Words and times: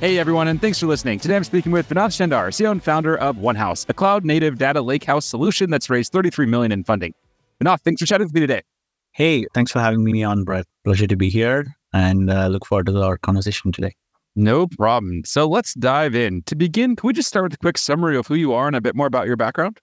Hey 0.00 0.16
everyone, 0.16 0.48
and 0.48 0.58
thanks 0.58 0.80
for 0.80 0.86
listening. 0.86 1.18
Today 1.18 1.36
I'm 1.36 1.44
speaking 1.44 1.72
with 1.72 1.86
Vinoth 1.90 2.16
Chandar, 2.16 2.48
CEO 2.48 2.70
and 2.70 2.82
founder 2.82 3.18
of 3.18 3.36
Onehouse, 3.36 3.86
a 3.86 3.92
cloud-native 3.92 4.56
data 4.56 4.80
lakehouse 4.80 5.24
solution 5.24 5.68
that's 5.68 5.90
raised 5.90 6.10
33 6.10 6.46
million 6.46 6.72
in 6.72 6.84
funding. 6.84 7.12
Vinath, 7.62 7.82
thanks 7.82 8.00
for 8.00 8.06
chatting 8.06 8.26
with 8.26 8.32
me 8.32 8.40
today. 8.40 8.62
Hey, 9.12 9.44
thanks 9.52 9.70
for 9.70 9.78
having 9.78 10.02
me 10.02 10.22
on, 10.22 10.44
Brett. 10.44 10.64
Pleasure 10.84 11.06
to 11.06 11.16
be 11.16 11.28
here, 11.28 11.66
and 11.92 12.30
uh, 12.30 12.46
look 12.46 12.64
forward 12.64 12.86
to 12.86 13.02
our 13.02 13.18
conversation 13.18 13.72
today. 13.72 13.94
No 14.34 14.68
problem. 14.68 15.20
So 15.26 15.46
let's 15.46 15.74
dive 15.74 16.14
in. 16.14 16.44
To 16.44 16.56
begin, 16.56 16.96
can 16.96 17.06
we 17.06 17.12
just 17.12 17.28
start 17.28 17.42
with 17.42 17.52
a 17.52 17.58
quick 17.58 17.76
summary 17.76 18.16
of 18.16 18.26
who 18.26 18.36
you 18.36 18.54
are 18.54 18.66
and 18.66 18.76
a 18.76 18.80
bit 18.80 18.96
more 18.96 19.06
about 19.06 19.26
your 19.26 19.36
background? 19.36 19.80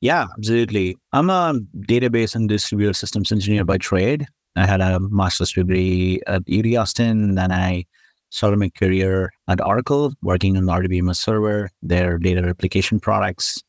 Yeah, 0.00 0.28
absolutely. 0.38 0.96
I'm 1.12 1.28
a 1.28 1.60
database 1.80 2.34
and 2.34 2.48
distributed 2.48 2.94
systems 2.94 3.32
engineer 3.32 3.66
by 3.66 3.76
trade. 3.76 4.24
I 4.56 4.64
had 4.64 4.80
a 4.80 4.98
master's 4.98 5.52
degree 5.52 6.22
at 6.26 6.42
UT 6.50 6.74
Austin, 6.74 7.22
and 7.22 7.36
then 7.36 7.52
I 7.52 7.84
my 8.42 8.70
career 8.70 9.30
at 9.48 9.64
Oracle, 9.64 10.12
working 10.22 10.56
on 10.56 10.64
RDBMS 10.64 11.16
server, 11.16 11.70
their 11.82 12.18
data 12.18 12.42
replication 12.42 13.00
products, 13.00 13.62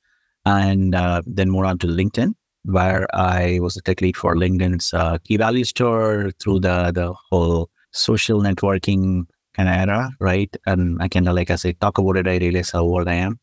and 0.46 0.96
uh, 0.96 1.22
then 1.26 1.50
moved 1.50 1.66
on 1.66 1.78
to 1.80 1.88
LinkedIn, 1.88 2.34
where 2.64 3.08
I 3.16 3.60
was 3.62 3.78
a 3.78 3.82
tech 3.82 4.02
lead 4.02 4.18
for 4.18 4.36
LinkedIn's 4.36 4.94
uh, 4.94 5.18
key 5.24 5.38
value 5.38 5.64
store 5.64 6.32
through 6.40 6.62
the 6.62 6.92
the 6.94 7.14
whole 7.30 7.70
social 7.92 8.42
networking 8.42 9.26
kind 9.56 9.70
of 9.70 9.76
era, 9.76 10.12
right? 10.20 10.56
And 10.66 11.02
I 11.02 11.08
kind 11.08 11.28
of 11.28 11.36
like 11.36 11.50
I 11.52 11.56
say, 11.56 11.74
talk 11.74 11.98
about 11.98 12.18
it, 12.18 12.28
I 12.28 12.38
realize 12.38 12.72
how 12.72 12.82
old 12.82 13.08
I 13.08 13.16
am. 13.16 13.40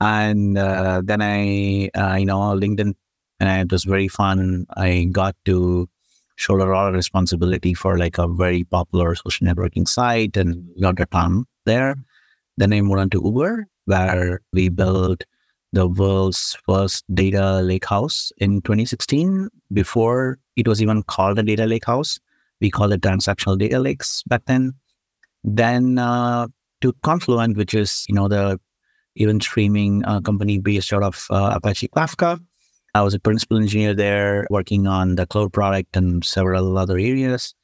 And 0.00 0.58
uh, 0.58 1.00
then 1.04 1.22
I, 1.22 1.88
uh, 1.94 2.16
you 2.16 2.26
know, 2.26 2.40
LinkedIn, 2.54 2.94
and 3.40 3.60
it 3.60 3.72
was 3.72 3.84
very 3.84 4.08
fun. 4.08 4.66
I 4.76 5.08
got 5.10 5.36
to 5.46 5.88
shoulder 6.36 6.70
a 6.70 6.76
lot 6.76 6.88
of 6.88 6.94
responsibility 6.94 7.74
for 7.74 7.98
like 7.98 8.18
a 8.18 8.28
very 8.28 8.64
popular 8.64 9.14
social 9.14 9.46
networking 9.46 9.88
site 9.88 10.36
and 10.36 10.68
got 10.80 11.00
a 11.00 11.06
ton 11.06 11.44
there. 11.64 11.96
Then 12.56 12.72
I 12.72 12.80
moved 12.80 13.00
on 13.00 13.10
to 13.10 13.22
Uber, 13.24 13.66
where 13.86 14.40
we 14.52 14.68
built 14.68 15.24
the 15.72 15.88
world's 15.88 16.56
first 16.66 17.04
data 17.14 17.60
lakehouse 17.62 18.32
in 18.38 18.62
2016. 18.62 19.48
Before 19.72 20.38
it 20.56 20.68
was 20.68 20.80
even 20.80 21.02
called 21.02 21.38
a 21.38 21.42
data 21.42 21.64
lakehouse, 21.64 22.18
we 22.60 22.70
called 22.70 22.92
it 22.92 23.02
transactional 23.02 23.58
data 23.58 23.78
lakes 23.78 24.22
back 24.24 24.42
then. 24.46 24.72
Then 25.44 25.98
uh, 25.98 26.48
to 26.80 26.92
Confluent, 27.02 27.56
which 27.56 27.74
is 27.74 28.06
you 28.08 28.14
know 28.14 28.28
the 28.28 28.58
event 29.16 29.42
streaming 29.42 30.04
uh, 30.04 30.20
company 30.20 30.58
based 30.58 30.92
out 30.92 31.02
of 31.02 31.26
uh, 31.30 31.52
Apache 31.54 31.88
Kafka, 31.88 32.40
I 32.96 33.02
was 33.02 33.12
a 33.12 33.20
principal 33.20 33.58
engineer 33.58 33.92
there 33.92 34.46
working 34.48 34.86
on 34.86 35.16
the 35.16 35.26
cloud 35.26 35.52
product 35.52 35.98
and 35.98 36.24
several 36.24 36.78
other 36.78 36.94
areas 36.94 37.54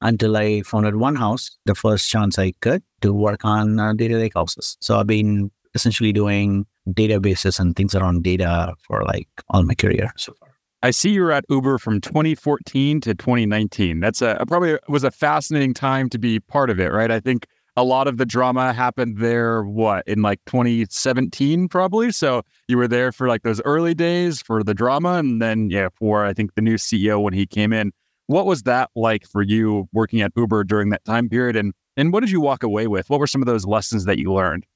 until 0.00 0.36
I 0.36 0.62
founded 0.62 0.94
Onehouse, 0.94 1.50
the 1.64 1.74
first 1.74 2.08
chance 2.08 2.38
I 2.38 2.52
could 2.60 2.84
to 3.00 3.12
work 3.12 3.44
on 3.44 3.80
uh, 3.80 3.94
data 3.94 4.14
lake 4.14 4.34
houses. 4.34 4.76
So 4.80 4.96
I've 4.96 5.08
been 5.08 5.50
essentially 5.74 6.12
doing 6.12 6.66
databases 6.88 7.58
and 7.58 7.74
things 7.74 7.96
around 7.96 8.22
data 8.22 8.74
for 8.86 9.02
like 9.02 9.28
all 9.48 9.64
my 9.64 9.74
career 9.74 10.12
so 10.16 10.34
far. 10.34 10.50
I 10.84 10.92
see 10.92 11.10
you're 11.10 11.32
at 11.32 11.46
Uber 11.50 11.78
from 11.78 12.00
2014 12.00 13.00
to 13.00 13.14
2019. 13.16 13.98
That's 13.98 14.22
a 14.22 14.44
probably 14.46 14.78
was 14.88 15.02
a 15.02 15.10
fascinating 15.10 15.74
time 15.74 16.08
to 16.10 16.18
be 16.18 16.38
part 16.38 16.70
of 16.70 16.78
it, 16.78 16.92
right? 16.92 17.10
I 17.10 17.18
think 17.18 17.48
a 17.76 17.84
lot 17.84 18.08
of 18.08 18.16
the 18.16 18.24
drama 18.24 18.72
happened 18.72 19.18
there 19.18 19.62
what 19.62 20.06
in 20.06 20.22
like 20.22 20.40
2017 20.46 21.68
probably? 21.68 22.10
So 22.10 22.42
you 22.68 22.76
were 22.76 22.88
there 22.88 23.12
for 23.12 23.28
like 23.28 23.42
those 23.42 23.60
early 23.62 23.94
days 23.94 24.40
for 24.40 24.62
the 24.62 24.74
drama 24.74 25.14
and 25.14 25.40
then 25.42 25.70
yeah 25.70 25.88
for 25.94 26.24
i 26.24 26.32
think 26.32 26.54
the 26.54 26.62
new 26.62 26.76
ceo 26.76 27.20
when 27.20 27.34
he 27.34 27.46
came 27.46 27.72
in. 27.72 27.92
What 28.28 28.46
was 28.46 28.62
that 28.64 28.90
like 28.96 29.26
for 29.26 29.42
you 29.42 29.88
working 29.92 30.20
at 30.20 30.32
uber 30.36 30.64
during 30.64 30.88
that 30.90 31.04
time 31.04 31.28
period? 31.28 31.54
And 31.54 31.74
and 31.96 32.12
what 32.12 32.20
did 32.20 32.30
you 32.30 32.40
walk 32.40 32.62
away 32.62 32.86
with? 32.86 33.08
What 33.08 33.20
were 33.20 33.26
some 33.26 33.42
of 33.42 33.46
those 33.46 33.66
lessons 33.66 34.04
that 34.06 34.18
you 34.18 34.32
learned? 34.32 34.66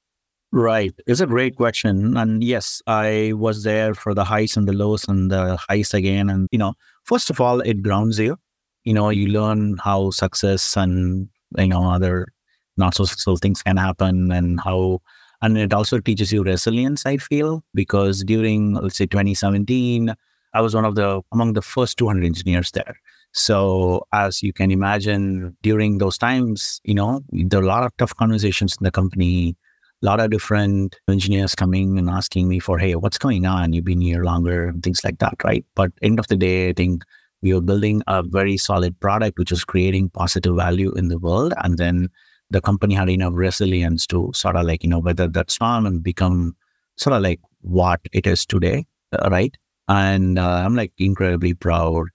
Right. 0.53 0.93
It's 1.07 1.21
a 1.21 1.27
great 1.27 1.55
question 1.55 2.15
and 2.17 2.43
yes 2.43 2.81
i 2.85 3.33
was 3.35 3.63
there 3.63 3.93
for 3.95 4.13
the 4.13 4.25
highs 4.25 4.57
and 4.57 4.67
the 4.67 4.73
lows 4.73 5.07
and 5.07 5.31
the 5.31 5.57
highs 5.57 5.93
again 5.93 6.29
and 6.29 6.47
you 6.51 6.59
know 6.59 6.73
first 7.03 7.29
of 7.29 7.41
all 7.41 7.61
it 7.61 7.81
grounds 7.81 8.19
you. 8.19 8.37
You 8.83 8.93
know 8.93 9.09
you 9.09 9.27
learn 9.27 9.77
how 9.77 10.11
success 10.11 10.77
and 10.77 11.29
you 11.57 11.67
know 11.67 11.91
other 11.91 12.27
not 12.81 12.95
so 12.95 13.05
successful 13.05 13.37
things 13.37 13.63
can 13.63 13.77
happen 13.77 14.31
and 14.31 14.59
how 14.67 14.99
and 15.41 15.57
it 15.57 15.73
also 15.73 15.99
teaches 15.99 16.33
you 16.33 16.43
resilience 16.43 17.05
i 17.05 17.15
feel 17.17 17.63
because 17.73 18.23
during 18.33 18.73
let's 18.73 18.97
say 18.97 19.05
2017 19.05 20.13
i 20.53 20.61
was 20.61 20.75
one 20.75 20.85
of 20.85 20.95
the 20.95 21.09
among 21.31 21.53
the 21.53 21.61
first 21.61 21.97
200 21.97 22.25
engineers 22.25 22.71
there. 22.71 22.95
So 23.33 24.05
as 24.11 24.43
you 24.43 24.51
can 24.51 24.71
imagine 24.71 25.55
during 25.67 25.99
those 25.99 26.17
times 26.17 26.81
you 26.83 26.93
know 26.93 27.21
there 27.31 27.61
are 27.61 27.63
a 27.63 27.73
lot 27.73 27.85
of 27.85 27.95
tough 27.97 28.15
conversations 28.21 28.75
in 28.79 28.83
the 28.83 28.91
company 28.91 29.55
a 30.03 30.05
lot 30.05 30.19
of 30.19 30.31
different 30.31 30.97
engineers 31.07 31.55
coming 31.55 31.97
and 31.97 32.09
asking 32.09 32.49
me 32.49 32.59
for 32.59 32.77
hey 32.77 32.95
what's 32.95 33.17
going 33.17 33.45
on? 33.45 33.71
You've 33.71 33.85
been 33.85 34.01
here 34.01 34.23
longer 34.25 34.73
things 34.83 35.03
like 35.05 35.19
that 35.19 35.35
right? 35.45 35.63
But 35.75 35.91
end 36.01 36.19
of 36.19 36.27
the 36.27 36.35
day 36.35 36.69
i 36.69 36.73
think 36.73 37.05
we 37.41 37.53
were 37.53 37.61
building 37.61 38.03
a 38.07 38.21
very 38.23 38.57
solid 38.57 38.99
product 38.99 39.39
which 39.39 39.51
was 39.51 39.63
creating 39.63 40.09
positive 40.09 40.55
value 40.55 40.91
in 40.93 41.07
the 41.07 41.17
world 41.17 41.53
and 41.63 41.77
then 41.77 42.09
the 42.51 42.61
company 42.61 42.95
had 42.95 43.09
enough 43.09 43.33
resilience 43.35 44.05
to 44.07 44.31
sort 44.33 44.55
of 44.55 44.65
like, 44.65 44.83
you 44.83 44.89
know, 44.89 44.99
weather 44.99 45.27
that 45.27 45.51
storm 45.51 45.85
and 45.85 46.03
become 46.03 46.55
sort 46.97 47.15
of 47.15 47.21
like 47.21 47.39
what 47.61 47.99
it 48.11 48.27
is 48.27 48.45
today, 48.45 48.85
uh, 49.13 49.29
right? 49.29 49.55
And 49.87 50.37
uh, 50.37 50.63
I'm 50.65 50.75
like 50.75 50.93
incredibly 50.97 51.53
proud 51.53 52.07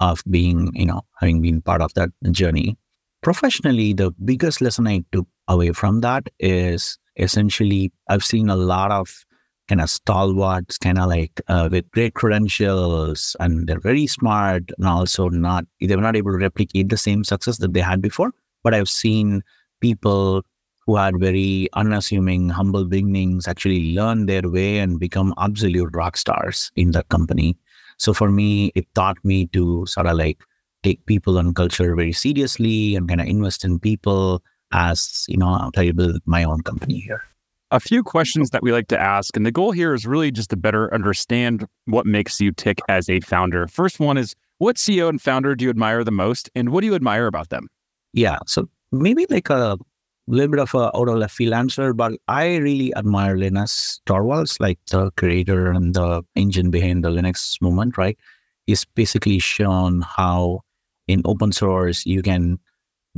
of 0.00 0.22
being, 0.30 0.70
you 0.74 0.86
know, 0.86 1.02
having 1.18 1.42
been 1.42 1.60
part 1.62 1.82
of 1.82 1.92
that 1.94 2.10
journey. 2.30 2.76
Professionally, 3.22 3.92
the 3.92 4.12
biggest 4.24 4.60
lesson 4.60 4.86
I 4.86 5.04
took 5.12 5.26
away 5.48 5.72
from 5.72 6.00
that 6.00 6.28
is 6.38 6.98
essentially 7.16 7.92
I've 8.08 8.24
seen 8.24 8.48
a 8.48 8.56
lot 8.56 8.90
of 8.90 9.24
kind 9.68 9.80
of 9.80 9.90
stalwarts, 9.90 10.78
kind 10.78 10.98
of 10.98 11.08
like 11.08 11.40
uh, 11.48 11.68
with 11.70 11.90
great 11.92 12.14
credentials, 12.14 13.36
and 13.40 13.68
they're 13.68 13.78
very 13.78 14.06
smart, 14.06 14.64
and 14.78 14.86
also 14.86 15.28
not 15.28 15.64
they 15.80 15.94
were 15.94 16.02
not 16.02 16.16
able 16.16 16.32
to 16.32 16.38
replicate 16.38 16.88
the 16.88 16.96
same 16.96 17.24
success 17.24 17.58
that 17.58 17.72
they 17.72 17.80
had 17.80 18.02
before. 18.02 18.32
But 18.64 18.74
I've 18.74 18.88
seen 18.88 19.42
people 19.80 20.42
who 20.86 20.96
had 20.96 21.18
very 21.18 21.68
unassuming, 21.74 22.48
humble 22.48 22.84
beginnings 22.84 23.46
actually 23.46 23.94
learn 23.94 24.26
their 24.26 24.48
way 24.48 24.78
and 24.78 24.98
become 24.98 25.34
absolute 25.38 25.90
rock 25.92 26.16
stars 26.16 26.72
in 26.76 26.90
the 26.92 27.02
company. 27.04 27.56
So 27.98 28.12
for 28.12 28.30
me, 28.30 28.72
it 28.74 28.86
taught 28.94 29.18
me 29.22 29.46
to 29.48 29.84
sort 29.86 30.06
of 30.06 30.16
like 30.16 30.42
take 30.82 31.04
people 31.06 31.36
and 31.36 31.54
culture 31.54 31.94
very 31.94 32.12
seriously 32.12 32.96
and 32.96 33.08
kind 33.08 33.20
of 33.20 33.26
invest 33.26 33.64
in 33.64 33.78
people 33.78 34.42
as, 34.72 35.24
you 35.28 35.36
know, 35.36 35.70
to 35.74 35.92
build 35.92 36.20
my 36.24 36.44
own 36.44 36.62
company 36.62 37.00
here. 37.00 37.22
A 37.72 37.78
few 37.78 38.02
questions 38.02 38.50
that 38.50 38.62
we 38.62 38.72
like 38.72 38.88
to 38.88 39.00
ask, 39.00 39.36
and 39.36 39.46
the 39.46 39.52
goal 39.52 39.70
here 39.70 39.94
is 39.94 40.06
really 40.06 40.32
just 40.32 40.50
to 40.50 40.56
better 40.56 40.92
understand 40.92 41.66
what 41.84 42.04
makes 42.04 42.40
you 42.40 42.50
tick 42.50 42.80
as 42.88 43.08
a 43.08 43.20
founder. 43.20 43.68
First 43.68 44.00
one 44.00 44.18
is 44.18 44.34
what 44.58 44.76
CEO 44.76 45.08
and 45.08 45.22
founder 45.22 45.54
do 45.54 45.64
you 45.64 45.70
admire 45.70 46.02
the 46.02 46.10
most, 46.10 46.50
and 46.54 46.70
what 46.70 46.80
do 46.80 46.88
you 46.88 46.94
admire 46.94 47.26
about 47.26 47.50
them? 47.50 47.68
Yeah. 48.12 48.38
So 48.46 48.68
maybe 48.92 49.26
like 49.30 49.50
a 49.50 49.78
little 50.26 50.50
bit 50.50 50.60
of 50.60 50.74
a 50.74 50.96
out 50.96 51.08
of 51.08 51.16
left 51.16 51.34
field 51.34 51.54
answer, 51.54 51.92
but 51.92 52.12
I 52.28 52.56
really 52.56 52.94
admire 52.94 53.36
Linus 53.36 54.00
Torvalds, 54.06 54.60
like 54.60 54.78
the 54.90 55.10
creator 55.16 55.70
and 55.70 55.94
the 55.94 56.22
engine 56.36 56.70
behind 56.70 57.04
the 57.04 57.10
Linux 57.10 57.60
movement, 57.60 57.98
right? 57.98 58.16
He's 58.66 58.84
basically 58.84 59.38
shown 59.38 60.02
how 60.02 60.60
in 61.08 61.22
open 61.24 61.52
source 61.52 62.06
you 62.06 62.22
can 62.22 62.58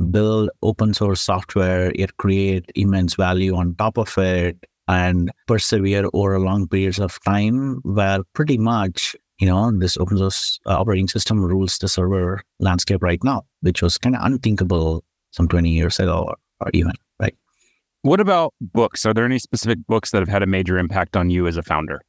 build 0.09 0.49
open 0.63 0.93
source 0.93 1.21
software, 1.21 1.91
it 1.95 2.17
create 2.17 2.71
immense 2.75 3.15
value 3.15 3.55
on 3.55 3.75
top 3.75 3.97
of 3.97 4.17
it 4.17 4.65
and 4.87 5.31
persevere 5.47 6.09
over 6.13 6.39
long 6.39 6.67
periods 6.67 6.99
of 6.99 7.17
time 7.23 7.79
where 7.83 8.19
pretty 8.33 8.57
much 8.57 9.15
you 9.39 9.47
know 9.47 9.71
this 9.79 9.97
open 9.97 10.17
source 10.17 10.59
uh, 10.65 10.77
operating 10.77 11.07
system 11.07 11.43
rules 11.43 11.77
the 11.77 11.87
server 11.87 12.41
landscape 12.59 13.01
right 13.01 13.23
now 13.23 13.43
which 13.61 13.81
was 13.81 13.97
kind 13.97 14.15
of 14.15 14.21
unthinkable 14.23 15.03
some 15.33 15.47
20 15.47 15.69
years 15.69 15.99
ago 15.99 16.25
or, 16.27 16.37
or 16.61 16.71
even, 16.73 16.93
right? 17.19 17.35
What 18.01 18.19
about 18.19 18.53
books? 18.61 19.05
Are 19.05 19.13
there 19.13 19.25
any 19.25 19.39
specific 19.39 19.79
books 19.87 20.11
that 20.11 20.19
have 20.19 20.29
had 20.29 20.41
a 20.41 20.47
major 20.47 20.77
impact 20.77 21.17
on 21.17 21.29
you 21.29 21.45
as 21.47 21.57
a 21.57 21.63
founder? 21.63 22.01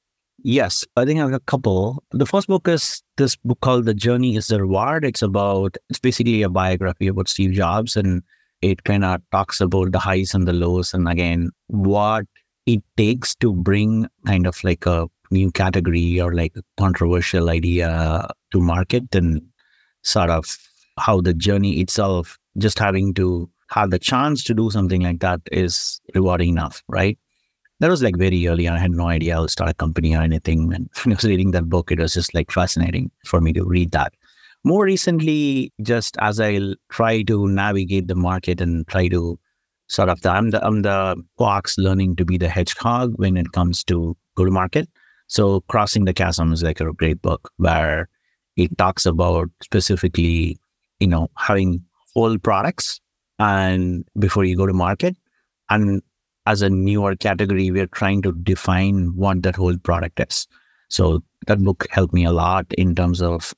Yes, 0.42 0.84
I 0.96 1.04
think 1.04 1.18
I 1.18 1.22
have 1.22 1.32
a 1.32 1.40
couple. 1.40 2.02
The 2.12 2.26
first 2.26 2.48
book 2.48 2.68
is 2.68 3.02
this 3.16 3.36
book 3.36 3.60
called 3.60 3.86
The 3.86 3.94
Journey 3.94 4.36
is 4.36 4.48
the 4.48 4.60
Reward. 4.60 5.04
It's 5.04 5.22
about, 5.22 5.76
it's 5.90 5.98
basically 5.98 6.42
a 6.42 6.48
biography 6.48 7.06
about 7.06 7.28
Steve 7.28 7.52
Jobs. 7.52 7.96
And 7.96 8.22
It 8.64 8.84
kind 8.84 9.04
of 9.04 9.20
talks 9.30 9.60
about 9.60 9.92
the 9.92 9.98
highs 9.98 10.34
and 10.34 10.48
the 10.48 10.52
lows, 10.54 10.94
and 10.94 11.06
again, 11.08 11.50
what 11.66 12.24
it 12.64 12.82
takes 12.96 13.34
to 13.36 13.52
bring 13.52 14.06
kind 14.26 14.46
of 14.46 14.62
like 14.64 14.86
a 14.86 15.06
new 15.30 15.50
category 15.50 16.18
or 16.18 16.32
like 16.32 16.56
a 16.56 16.62
controversial 16.78 17.50
idea 17.50 18.26
to 18.52 18.60
market, 18.60 19.14
and 19.14 19.42
sort 20.02 20.30
of 20.30 20.56
how 20.98 21.20
the 21.20 21.34
journey 21.34 21.80
itself, 21.80 22.38
just 22.58 22.78
having 22.78 23.14
to 23.14 23.50
have 23.70 23.90
the 23.90 23.98
chance 23.98 24.44
to 24.44 24.54
do 24.54 24.70
something 24.70 25.02
like 25.02 25.20
that 25.20 25.40
is 25.50 26.00
rewarding 26.14 26.50
enough, 26.50 26.82
right? 26.88 27.18
That 27.80 27.90
was 27.90 28.02
like 28.02 28.16
very 28.16 28.46
early. 28.46 28.68
I 28.68 28.78
had 28.78 28.92
no 28.92 29.08
idea 29.08 29.34
I'll 29.34 29.48
start 29.48 29.70
a 29.70 29.74
company 29.74 30.14
or 30.14 30.22
anything. 30.22 30.72
And 30.72 30.88
when 31.02 31.12
I 31.12 31.16
was 31.16 31.24
reading 31.24 31.50
that 31.52 31.68
book, 31.68 31.90
it 31.90 31.98
was 31.98 32.14
just 32.14 32.34
like 32.34 32.50
fascinating 32.50 33.10
for 33.26 33.40
me 33.40 33.52
to 33.54 33.64
read 33.64 33.92
that. 33.92 34.14
More 34.62 34.84
recently, 34.84 35.72
just 35.82 36.16
as 36.20 36.40
I 36.40 36.58
try 36.90 37.22
to 37.22 37.46
navigate 37.48 38.08
the 38.08 38.14
market 38.14 38.60
and 38.60 38.86
try 38.88 39.08
to 39.08 39.38
sort 39.88 40.08
of 40.08 40.22
the 40.22 40.30
I'm 40.30 40.50
the 40.50 40.64
I'm 40.64 40.82
the 40.82 41.22
learning 41.76 42.16
to 42.16 42.24
be 42.24 42.38
the 42.38 42.48
hedgehog 42.48 43.12
when 43.16 43.36
it 43.36 43.52
comes 43.52 43.84
to 43.84 44.16
go 44.36 44.44
to 44.44 44.50
market. 44.50 44.88
So 45.26 45.60
crossing 45.62 46.04
the 46.04 46.14
chasm 46.14 46.52
is 46.52 46.62
like 46.62 46.80
a 46.80 46.92
great 46.92 47.20
book 47.20 47.50
where 47.56 48.08
it 48.56 48.76
talks 48.78 49.04
about 49.04 49.50
specifically, 49.62 50.58
you 51.00 51.08
know, 51.08 51.28
having 51.36 51.82
whole 52.14 52.38
products 52.38 53.00
and 53.38 54.04
before 54.18 54.44
you 54.44 54.56
go 54.56 54.66
to 54.66 54.72
market. 54.72 55.16
And 55.70 56.02
as 56.46 56.62
a 56.62 56.70
newer 56.70 57.16
category, 57.16 57.70
we're 57.70 57.86
trying 57.86 58.22
to 58.22 58.32
define 58.32 59.16
what 59.16 59.42
that 59.42 59.56
whole 59.56 59.76
product 59.78 60.20
is. 60.20 60.46
So 60.88 61.22
that 61.46 61.58
book 61.60 61.86
helped 61.90 62.14
me 62.14 62.24
a 62.24 62.32
lot 62.32 62.66
in 62.74 62.94
terms 62.94 63.22
of 63.22 63.54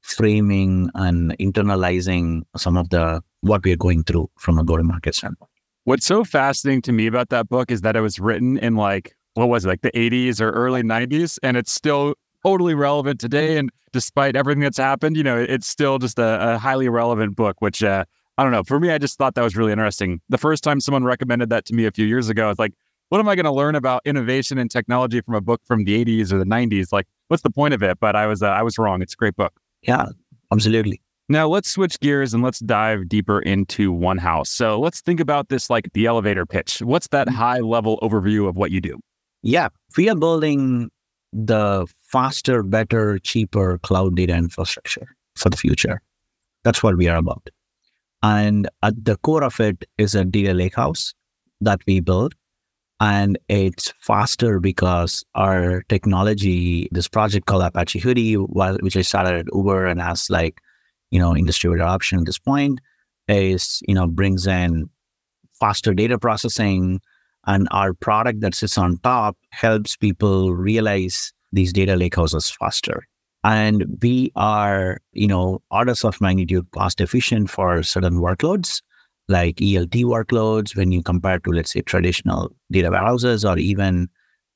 framing 0.00 0.90
and 0.94 1.36
internalizing 1.38 2.42
some 2.56 2.76
of 2.76 2.90
the 2.90 3.22
what 3.40 3.64
we're 3.64 3.76
going 3.76 4.04
through 4.04 4.30
from 4.38 4.58
a 4.58 4.64
go-to-market 4.64 5.14
standpoint. 5.14 5.50
What's 5.84 6.06
so 6.06 6.24
fascinating 6.24 6.82
to 6.82 6.92
me 6.92 7.06
about 7.06 7.28
that 7.30 7.48
book 7.48 7.70
is 7.70 7.82
that 7.82 7.96
it 7.96 8.00
was 8.00 8.18
written 8.18 8.58
in 8.58 8.76
like 8.76 9.14
what 9.34 9.48
was 9.48 9.64
it, 9.64 9.68
like 9.68 9.82
the 9.82 9.92
80s 9.92 10.40
or 10.40 10.50
early 10.50 10.82
90s, 10.82 11.38
and 11.42 11.56
it's 11.56 11.70
still 11.70 12.14
totally 12.44 12.74
relevant 12.74 13.20
today. 13.20 13.56
And 13.56 13.70
despite 13.92 14.36
everything 14.36 14.62
that's 14.62 14.78
happened, 14.78 15.16
you 15.16 15.22
know, 15.22 15.38
it's 15.38 15.66
still 15.66 15.98
just 15.98 16.18
a, 16.18 16.54
a 16.54 16.58
highly 16.58 16.88
relevant 16.88 17.36
book, 17.36 17.60
which 17.60 17.82
uh, 17.82 18.04
I 18.36 18.42
don't 18.42 18.52
know. 18.52 18.62
For 18.62 18.78
me, 18.78 18.90
I 18.90 18.98
just 18.98 19.18
thought 19.18 19.34
that 19.34 19.42
was 19.42 19.56
really 19.56 19.72
interesting. 19.72 20.20
The 20.28 20.38
first 20.38 20.62
time 20.62 20.80
someone 20.80 21.04
recommended 21.04 21.50
that 21.50 21.64
to 21.66 21.74
me 21.74 21.86
a 21.86 21.90
few 21.90 22.06
years 22.06 22.28
ago, 22.28 22.50
it's 22.50 22.58
like, 22.58 22.74
what 23.08 23.18
am 23.18 23.28
I 23.28 23.34
going 23.34 23.46
to 23.46 23.52
learn 23.52 23.74
about 23.74 24.02
innovation 24.04 24.58
and 24.58 24.70
technology 24.70 25.20
from 25.20 25.34
a 25.34 25.40
book 25.40 25.62
from 25.64 25.84
the 25.84 26.04
80s 26.04 26.32
or 26.32 26.38
the 26.38 26.44
90s? 26.44 26.92
Like, 26.92 27.06
what's 27.28 27.42
the 27.42 27.50
point 27.50 27.74
of 27.74 27.82
it? 27.82 27.98
But 27.98 28.14
I 28.14 28.26
was 28.26 28.42
uh, 28.42 28.48
I 28.48 28.62
was 28.62 28.78
wrong. 28.78 29.02
It's 29.02 29.14
a 29.14 29.16
great 29.16 29.36
book. 29.36 29.52
Yeah, 29.82 30.06
absolutely. 30.52 31.00
Now 31.30 31.46
let's 31.46 31.68
switch 31.70 32.00
gears 32.00 32.32
and 32.32 32.42
let's 32.42 32.58
dive 32.60 33.08
deeper 33.08 33.40
into 33.40 33.92
Onehouse. 33.92 34.48
So 34.48 34.80
let's 34.80 35.02
think 35.02 35.20
about 35.20 35.50
this 35.50 35.68
like 35.68 35.90
the 35.92 36.06
elevator 36.06 36.46
pitch. 36.46 36.80
What's 36.80 37.08
that 37.08 37.26
mm-hmm. 37.26 37.36
high 37.36 37.58
level 37.58 37.98
overview 38.02 38.48
of 38.48 38.56
what 38.56 38.70
you 38.70 38.80
do? 38.80 38.98
Yeah, 39.42 39.68
we 39.96 40.08
are 40.08 40.16
building 40.16 40.90
the 41.32 41.86
faster, 42.10 42.62
better, 42.62 43.18
cheaper 43.18 43.78
cloud 43.78 44.16
data 44.16 44.34
infrastructure 44.34 45.16
for 45.36 45.50
the 45.50 45.56
future. 45.56 46.00
That's 46.64 46.82
what 46.82 46.96
we 46.96 47.08
are 47.08 47.16
about. 47.16 47.48
And 48.22 48.68
at 48.82 49.04
the 49.04 49.16
core 49.18 49.44
of 49.44 49.60
it 49.60 49.84
is 49.96 50.14
a 50.14 50.24
data 50.24 50.52
lakehouse 50.52 51.14
that 51.60 51.80
we 51.86 52.00
build. 52.00 52.34
And 53.00 53.38
it's 53.48 53.92
faster 54.00 54.58
because 54.58 55.24
our 55.36 55.82
technology, 55.88 56.88
this 56.90 57.06
project 57.06 57.46
called 57.46 57.62
Apache 57.62 58.00
Hudi, 58.00 58.36
which 58.82 58.96
I 58.96 59.02
started 59.02 59.46
at 59.46 59.54
Uber 59.54 59.86
and 59.86 60.00
has 60.00 60.28
like, 60.30 60.60
you 61.10 61.20
know, 61.20 61.36
industry 61.36 61.72
adoption 61.72 62.18
at 62.18 62.26
this 62.26 62.40
point, 62.40 62.80
is, 63.28 63.80
you 63.86 63.94
know, 63.94 64.08
brings 64.08 64.48
in 64.48 64.90
faster 65.60 65.94
data 65.94 66.18
processing. 66.18 67.00
And 67.48 67.66
our 67.70 67.94
product 67.94 68.42
that 68.42 68.54
sits 68.54 68.76
on 68.76 68.98
top 68.98 69.38
helps 69.52 69.96
people 69.96 70.54
realize 70.54 71.32
these 71.50 71.72
data 71.72 71.94
lakehouses 71.94 72.54
faster. 72.54 73.04
And 73.42 73.98
we 74.02 74.30
are, 74.36 74.98
you 75.12 75.26
know, 75.26 75.62
orders 75.70 76.04
of 76.04 76.20
magnitude 76.20 76.70
cost 76.72 77.00
efficient 77.00 77.48
for 77.48 77.82
certain 77.82 78.18
workloads, 78.18 78.82
like 79.28 79.56
ELT 79.56 80.04
workloads, 80.04 80.76
when 80.76 80.92
you 80.92 81.02
compare 81.02 81.38
to, 81.38 81.50
let's 81.50 81.72
say, 81.72 81.80
traditional 81.80 82.54
data 82.70 82.90
warehouses 82.90 83.46
or 83.46 83.56
even 83.56 84.08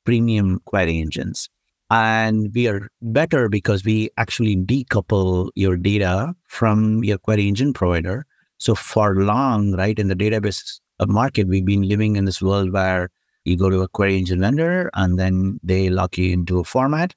premium 0.05 0.61
query 0.67 0.99
engines. 0.99 1.49
And 1.89 2.51
we 2.55 2.69
are 2.69 2.89
better 3.01 3.49
because 3.49 3.87
we 3.87 4.11
actually 4.19 4.57
decouple 4.57 5.49
your 5.55 5.79
data 5.79 6.35
from 6.49 7.03
your 7.05 7.17
query 7.17 7.49
engine 7.49 7.73
provider. 7.73 8.27
So 8.59 8.75
for 8.75 9.15
long, 9.15 9.73
right, 9.73 9.99
in 9.99 10.09
the 10.09 10.15
database 10.15 10.79
market, 11.07 11.49
we've 11.49 11.65
been 11.65 11.89
living 11.89 12.17
in 12.17 12.25
this 12.25 12.43
world 12.43 12.73
where 12.73 13.11
you 13.45 13.57
go 13.57 13.71
to 13.71 13.83
a 13.83 13.89
query 13.89 14.19
engine 14.19 14.41
vendor 14.41 14.91
and 14.95 15.19
then 15.19 15.59
they 15.63 15.91
lock 15.91 16.19
you 16.19 16.33
into 16.33 16.61
a 16.61 16.65
format. 16.65 17.15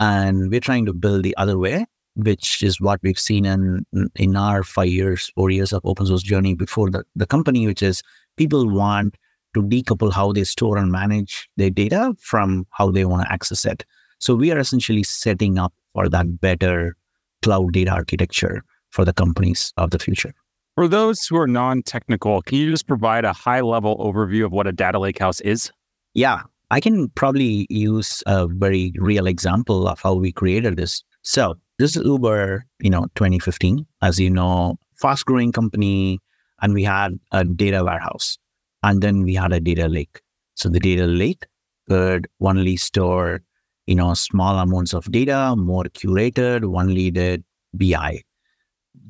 And 0.00 0.50
we're 0.50 0.60
trying 0.60 0.86
to 0.86 0.92
build 0.92 1.22
the 1.22 1.36
other 1.36 1.58
way, 1.58 1.86
which 2.16 2.62
is 2.62 2.80
what 2.80 3.00
we've 3.02 3.18
seen 3.18 3.46
in 3.46 3.86
in 4.16 4.36
our 4.36 4.62
five 4.62 4.88
years, 4.88 5.30
four 5.34 5.50
years 5.50 5.72
of 5.72 5.82
open 5.84 6.06
source 6.06 6.22
journey 6.22 6.54
before 6.54 6.90
the, 6.90 7.04
the 7.14 7.26
company, 7.26 7.66
which 7.66 7.82
is 7.82 8.02
people 8.36 8.68
want 8.68 9.16
to 9.54 9.62
decouple 9.62 10.12
how 10.12 10.32
they 10.32 10.44
store 10.44 10.76
and 10.76 10.90
manage 10.90 11.48
their 11.56 11.70
data 11.70 12.14
from 12.18 12.66
how 12.70 12.90
they 12.90 13.04
want 13.04 13.26
to 13.26 13.32
access 13.32 13.64
it. 13.64 13.84
So 14.18 14.34
we 14.34 14.50
are 14.50 14.58
essentially 14.58 15.02
setting 15.02 15.58
up 15.58 15.72
for 15.92 16.08
that 16.08 16.40
better 16.40 16.96
cloud 17.42 17.72
data 17.72 17.90
architecture 17.90 18.64
for 18.90 19.04
the 19.04 19.12
companies 19.12 19.72
of 19.76 19.90
the 19.90 19.98
future. 19.98 20.34
For 20.74 20.88
those 20.88 21.26
who 21.26 21.36
are 21.36 21.46
non 21.46 21.82
technical, 21.82 22.40
can 22.40 22.56
you 22.56 22.70
just 22.70 22.86
provide 22.86 23.26
a 23.26 23.32
high 23.34 23.60
level 23.60 23.98
overview 23.98 24.46
of 24.46 24.52
what 24.52 24.66
a 24.66 24.72
data 24.72 24.98
lakehouse 24.98 25.42
is? 25.42 25.70
Yeah, 26.14 26.42
I 26.70 26.80
can 26.80 27.10
probably 27.10 27.66
use 27.68 28.22
a 28.26 28.46
very 28.46 28.94
real 28.96 29.26
example 29.26 29.86
of 29.86 30.00
how 30.00 30.14
we 30.14 30.32
created 30.32 30.78
this. 30.78 31.04
So, 31.20 31.56
this 31.78 31.94
is 31.94 32.02
Uber, 32.06 32.64
you 32.80 32.88
know, 32.88 33.02
2015, 33.16 33.86
as 34.00 34.18
you 34.18 34.30
know, 34.30 34.78
fast 34.94 35.26
growing 35.26 35.52
company, 35.52 36.18
and 36.62 36.72
we 36.72 36.84
had 36.84 37.18
a 37.32 37.44
data 37.44 37.84
warehouse, 37.84 38.38
and 38.82 39.02
then 39.02 39.24
we 39.24 39.34
had 39.34 39.52
a 39.52 39.60
data 39.60 39.88
lake. 39.88 40.22
So, 40.54 40.70
the 40.70 40.80
data 40.80 41.04
lake 41.04 41.44
could 41.86 42.28
only 42.40 42.78
store, 42.78 43.42
you 43.84 43.94
know, 43.94 44.14
small 44.14 44.58
amounts 44.58 44.94
of 44.94 45.12
data, 45.12 45.54
more 45.54 45.84
curated, 45.84 46.64
only 46.64 47.10
did 47.10 47.44
BI. 47.74 48.22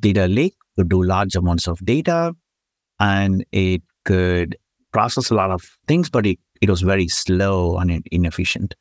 Data 0.00 0.26
lake 0.26 0.56
could 0.76 0.88
do 0.88 1.02
large 1.02 1.34
amounts 1.34 1.66
of 1.66 1.84
data 1.84 2.34
and 3.00 3.44
it 3.52 3.82
could 4.04 4.56
process 4.92 5.30
a 5.30 5.34
lot 5.34 5.50
of 5.50 5.62
things, 5.86 6.10
but 6.10 6.26
it, 6.26 6.38
it 6.60 6.70
was 6.70 6.82
very 6.82 7.08
slow 7.08 7.78
and 7.78 8.06
inefficient. 8.10 8.74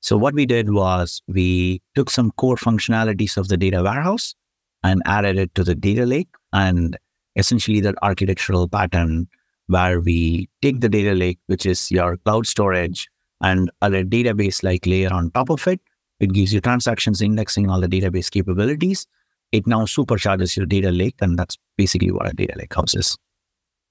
So 0.00 0.16
what 0.16 0.34
we 0.34 0.46
did 0.46 0.72
was 0.72 1.22
we 1.26 1.82
took 1.94 2.10
some 2.10 2.30
core 2.32 2.56
functionalities 2.56 3.36
of 3.36 3.48
the 3.48 3.56
data 3.56 3.82
warehouse 3.82 4.34
and 4.82 5.02
added 5.04 5.38
it 5.38 5.54
to 5.56 5.64
the 5.64 5.74
data 5.74 6.06
lake 6.06 6.28
and 6.52 6.96
essentially 7.34 7.80
that 7.80 7.96
architectural 8.02 8.68
pattern 8.68 9.28
where 9.66 10.00
we 10.00 10.48
take 10.62 10.80
the 10.80 10.88
data 10.88 11.12
lake, 11.12 11.38
which 11.46 11.66
is 11.66 11.90
your 11.90 12.16
cloud 12.18 12.46
storage, 12.46 13.08
and 13.40 13.70
a 13.82 13.90
database 13.90 14.62
like 14.62 14.86
layer 14.86 15.12
on 15.12 15.30
top 15.32 15.50
of 15.50 15.66
it. 15.66 15.80
It 16.20 16.32
gives 16.32 16.54
you 16.54 16.60
transactions 16.60 17.20
indexing 17.20 17.68
all 17.68 17.80
the 17.80 17.88
database 17.88 18.30
capabilities 18.30 19.06
it 19.52 19.66
now 19.66 19.84
supercharges 19.84 20.56
your 20.56 20.66
data 20.66 20.90
lake. 20.90 21.16
And 21.20 21.38
that's 21.38 21.56
basically 21.76 22.10
what 22.10 22.30
a 22.30 22.34
data 22.34 22.54
lake 22.56 22.74
house 22.74 22.94
is. 22.94 23.16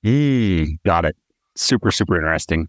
Mm, 0.05 0.77
got 0.85 1.05
it. 1.05 1.15
Super, 1.55 1.91
super 1.91 2.15
interesting. 2.15 2.67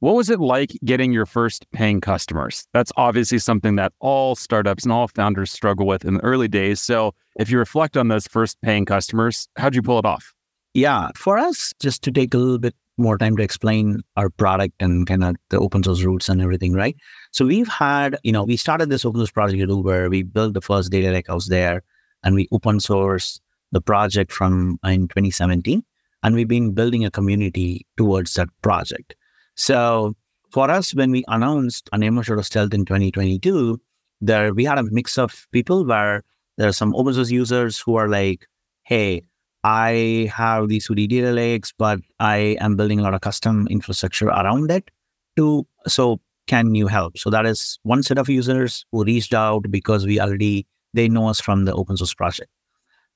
What 0.00 0.14
was 0.14 0.30
it 0.30 0.38
like 0.38 0.70
getting 0.84 1.12
your 1.12 1.26
first 1.26 1.68
paying 1.72 2.00
customers? 2.00 2.68
That's 2.72 2.92
obviously 2.96 3.38
something 3.38 3.74
that 3.76 3.92
all 3.98 4.36
startups 4.36 4.84
and 4.84 4.92
all 4.92 5.08
founders 5.08 5.50
struggle 5.50 5.86
with 5.86 6.04
in 6.04 6.14
the 6.14 6.20
early 6.20 6.46
days. 6.46 6.80
So, 6.80 7.14
if 7.36 7.50
you 7.50 7.58
reflect 7.58 7.96
on 7.96 8.06
those 8.06 8.26
first 8.28 8.60
paying 8.62 8.84
customers, 8.84 9.48
how'd 9.56 9.74
you 9.74 9.82
pull 9.82 9.98
it 9.98 10.04
off? 10.04 10.34
Yeah, 10.72 11.08
for 11.16 11.36
us, 11.36 11.72
just 11.80 12.02
to 12.04 12.12
take 12.12 12.32
a 12.32 12.38
little 12.38 12.58
bit 12.58 12.76
more 12.96 13.18
time 13.18 13.36
to 13.38 13.42
explain 13.42 14.02
our 14.16 14.30
product 14.30 14.74
and 14.78 15.04
kind 15.04 15.24
of 15.24 15.34
the 15.50 15.58
open 15.58 15.82
source 15.82 16.02
roots 16.02 16.28
and 16.28 16.40
everything, 16.40 16.74
right? 16.74 16.96
So, 17.32 17.44
we've 17.46 17.66
had, 17.66 18.18
you 18.22 18.30
know, 18.30 18.44
we 18.44 18.56
started 18.56 18.90
this 18.90 19.04
open 19.04 19.18
source 19.18 19.32
project 19.32 19.60
at 19.60 19.68
Uber. 19.68 20.10
We 20.10 20.22
built 20.22 20.54
the 20.54 20.60
first 20.60 20.92
data 20.92 21.10
lake 21.10 21.26
house 21.26 21.48
there 21.48 21.82
and 22.24 22.34
we 22.34 22.48
open 22.52 22.80
source 22.80 23.40
the 23.72 23.80
project 23.80 24.32
from 24.32 24.78
in 24.84 25.08
2017 25.08 25.82
and 26.22 26.34
we've 26.34 26.48
been 26.48 26.72
building 26.72 27.04
a 27.04 27.10
community 27.10 27.86
towards 27.96 28.34
that 28.34 28.48
project. 28.62 29.14
So 29.54 30.14
for 30.50 30.70
us 30.70 30.94
when 30.94 31.10
we 31.10 31.24
announced 31.28 31.88
an 31.92 32.02
of 32.02 32.46
stealth 32.46 32.72
in 32.72 32.84
2022 32.84 33.80
there 34.20 34.52
we 34.54 34.64
had 34.64 34.78
a 34.78 34.82
mix 34.84 35.18
of 35.18 35.46
people 35.52 35.84
where 35.84 36.24
there 36.56 36.68
are 36.68 36.72
some 36.72 36.94
open 36.94 37.14
source 37.14 37.30
users 37.30 37.78
who 37.78 37.94
are 37.96 38.08
like 38.08 38.46
hey 38.82 39.22
i 39.62 40.28
have 40.34 40.68
these 40.68 40.88
Hudi 40.88 41.06
data 41.06 41.30
lakes 41.30 41.72
but 41.76 42.00
i 42.18 42.56
am 42.60 42.76
building 42.76 42.98
a 42.98 43.02
lot 43.02 43.14
of 43.14 43.20
custom 43.20 43.68
infrastructure 43.70 44.28
around 44.28 44.70
it 44.70 44.90
to 45.36 45.66
so 45.86 46.18
can 46.48 46.74
you 46.74 46.88
help? 46.88 47.16
So 47.18 47.30
that 47.30 47.46
is 47.46 47.78
one 47.84 48.02
set 48.02 48.18
of 48.18 48.28
users 48.28 48.84
who 48.90 49.04
reached 49.04 49.34
out 49.34 49.70
because 49.70 50.06
we 50.06 50.18
already 50.18 50.66
they 50.94 51.08
know 51.08 51.28
us 51.28 51.40
from 51.40 51.64
the 51.64 51.74
open 51.74 51.96
source 51.96 52.14
project. 52.14 52.50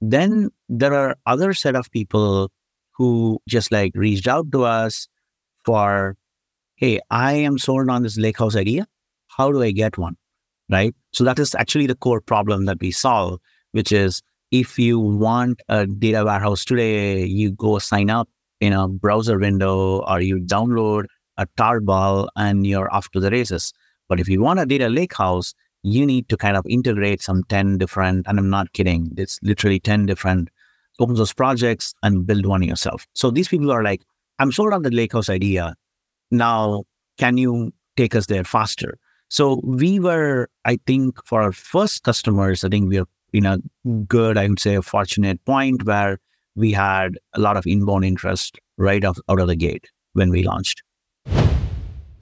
Then 0.01 0.51
there 0.69 0.95
are 0.95 1.17
other 1.27 1.55
set 1.55 1.77
of 1.77 1.91
people 1.91 2.51
who 2.91 3.41
just 3.49 3.73
like 3.73 3.93
reached 3.95 4.27
out 4.27 4.51
to 4.53 4.65
us 4.65 5.09
for, 5.65 6.17
hey, 6.77 7.01
I 7.11 7.35
am 7.35 7.59
sold 7.59 7.89
on 7.89 8.03
this 8.03 8.19
lakehouse 8.19 8.57
idea. 8.57 8.87
How 9.29 9.51
do 9.53 9.63
I 9.63 9.71
get 9.71 9.97
one? 9.97 10.17
Right. 10.69 10.95
So 11.13 11.25
that 11.25 11.39
is 11.39 11.55
actually 11.55 11.87
the 11.87 11.95
core 11.95 12.21
problem 12.21 12.65
that 12.67 12.81
we 12.81 12.91
solve, 12.91 13.41
which 13.73 13.93
is 13.93 14.23
if 14.51 14.79
you 14.79 14.99
want 14.99 15.61
a 15.69 15.87
data 15.87 16.25
warehouse 16.25 16.65
today, 16.65 17.25
you 17.25 17.53
go 17.53 17.79
sign 17.79 18.11
up 18.11 18.29
in 18.61 18.73
a 18.73 18.89
browser 18.89 19.39
window 19.39 20.05
or 20.07 20.21
you 20.21 20.39
download 20.39 21.07
a 21.37 21.47
tarball 21.59 22.29
and 22.37 22.67
you're 22.67 22.93
off 22.95 23.11
to 23.11 23.21
the 23.21 23.31
races. 23.31 23.73
But 24.09 24.21
if 24.21 24.29
you 24.29 24.43
want 24.43 24.61
a 24.61 24.67
data 24.67 24.89
lakehouse, 24.89 25.55
you 25.83 26.07
need 26.07 26.29
to 26.29 26.37
kind 26.37 26.57
of 26.57 26.65
integrate 26.69 27.23
some 27.23 27.43
10 27.45 27.79
different, 27.79 28.27
and 28.29 28.39
I'm 28.39 28.51
not 28.51 28.73
kidding, 28.73 29.13
it's 29.17 29.39
literally 29.43 29.81
10 29.81 30.07
different 30.07 30.49
open 31.01 31.17
source 31.17 31.33
projects 31.33 31.95
and 32.03 32.27
build 32.27 32.47
one 32.47 32.63
yourself. 32.63 33.07
So 33.15 33.31
these 33.31 33.49
people 33.49 33.71
are 33.73 33.83
like, 33.83 34.03
I'm 34.39 34.53
sold 34.53 34.73
on 34.73 34.83
the 34.83 34.91
lakehouse 34.91 35.29
idea. 35.29 35.75
Now, 36.31 36.85
can 37.19 37.37
you 37.37 37.73
take 37.97 38.15
us 38.15 38.27
there 38.27 38.45
faster? 38.45 38.99
So 39.29 39.61
we 39.65 39.99
were, 39.99 40.49
I 40.65 40.79
think, 40.87 41.25
for 41.27 41.43
our 41.43 41.53
first 41.53 42.03
customers, 42.05 42.65
I 42.65 42.69
think 42.69 42.89
we 42.89 42.99
are 42.99 43.07
in 43.33 43.47
a 43.47 43.59
good, 44.07 44.37
I 44.37 44.47
would 44.47 44.61
say, 44.61 44.75
a 44.75 44.83
fortunate 44.83 45.43
point 45.47 45.85
where 45.85 46.19
we 46.55 46.73
had 46.73 47.19
a 47.33 47.41
lot 47.41 47.57
of 47.57 47.67
inbound 47.67 48.05
interest 48.05 48.59
right 48.77 49.05
off, 49.05 49.19
out 49.29 49.41
of 49.41 49.49
the 49.49 49.57
gate 49.57 49.91
when 50.13 50.31
we 50.31 50.43
launched. 50.43 50.83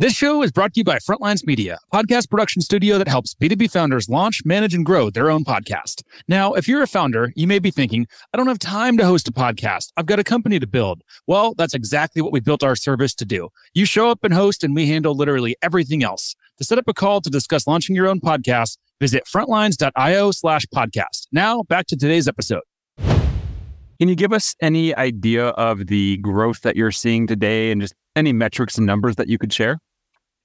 This 0.01 0.15
show 0.15 0.43
is 0.43 0.51
brought 0.51 0.73
to 0.73 0.81
you 0.81 0.85
by 0.85 0.97
Frontlines 0.97 1.47
Media, 1.47 1.77
a 1.93 1.95
podcast 1.95 2.31
production 2.31 2.63
studio 2.63 2.97
that 2.97 3.07
helps 3.07 3.35
B2B 3.35 3.71
founders 3.71 4.09
launch, 4.09 4.41
manage, 4.47 4.73
and 4.73 4.83
grow 4.83 5.11
their 5.11 5.31
own 5.31 5.45
podcast. 5.45 6.03
Now, 6.27 6.55
if 6.55 6.67
you're 6.67 6.81
a 6.81 6.87
founder, 6.87 7.35
you 7.37 7.47
may 7.47 7.59
be 7.59 7.71
thinking, 7.71 8.07
I 8.33 8.39
don't 8.39 8.47
have 8.47 8.59
time 8.59 8.97
to 8.97 9.05
host 9.05 9.29
a 9.29 9.31
podcast. 9.31 9.93
I've 9.99 10.07
got 10.07 10.19
a 10.19 10.25
company 10.25 10.59
to 10.59 10.67
build. 10.67 11.03
Well, 11.27 11.53
that's 11.53 11.75
exactly 11.75 12.23
what 12.23 12.33
we 12.33 12.41
built 12.41 12.63
our 12.63 12.77
service 12.77 13.15
to 13.17 13.27
do. 13.27 13.51
You 13.75 13.85
show 13.85 14.09
up 14.09 14.25
and 14.25 14.33
host, 14.33 14.65
and 14.65 14.75
we 14.75 14.87
handle 14.87 15.15
literally 15.15 15.55
everything 15.61 16.03
else. 16.03 16.35
To 16.57 16.65
set 16.65 16.79
up 16.79 16.89
a 16.89 16.95
call 16.95 17.21
to 17.21 17.29
discuss 17.29 17.67
launching 17.67 17.95
your 17.95 18.09
own 18.09 18.21
podcast, 18.21 18.79
visit 19.03 19.25
frontlines.io 19.27 20.31
slash 20.31 20.65
podcast. 20.75 21.27
Now, 21.31 21.63
back 21.65 21.87
to 21.89 21.97
today's 21.99 22.27
episode. 22.27 22.63
Can 22.97 24.09
you 24.09 24.15
give 24.15 24.33
us 24.33 24.55
any 24.63 24.95
idea 24.95 25.49
of 25.49 25.89
the 25.89 26.17
growth 26.23 26.63
that 26.63 26.75
you're 26.75 26.91
seeing 26.91 27.27
today 27.27 27.71
and 27.71 27.83
just 27.83 27.93
any 28.17 28.33
metrics 28.33 28.79
and 28.79 28.87
numbers 28.87 29.17
that 29.17 29.29
you 29.29 29.37
could 29.37 29.53
share? 29.53 29.79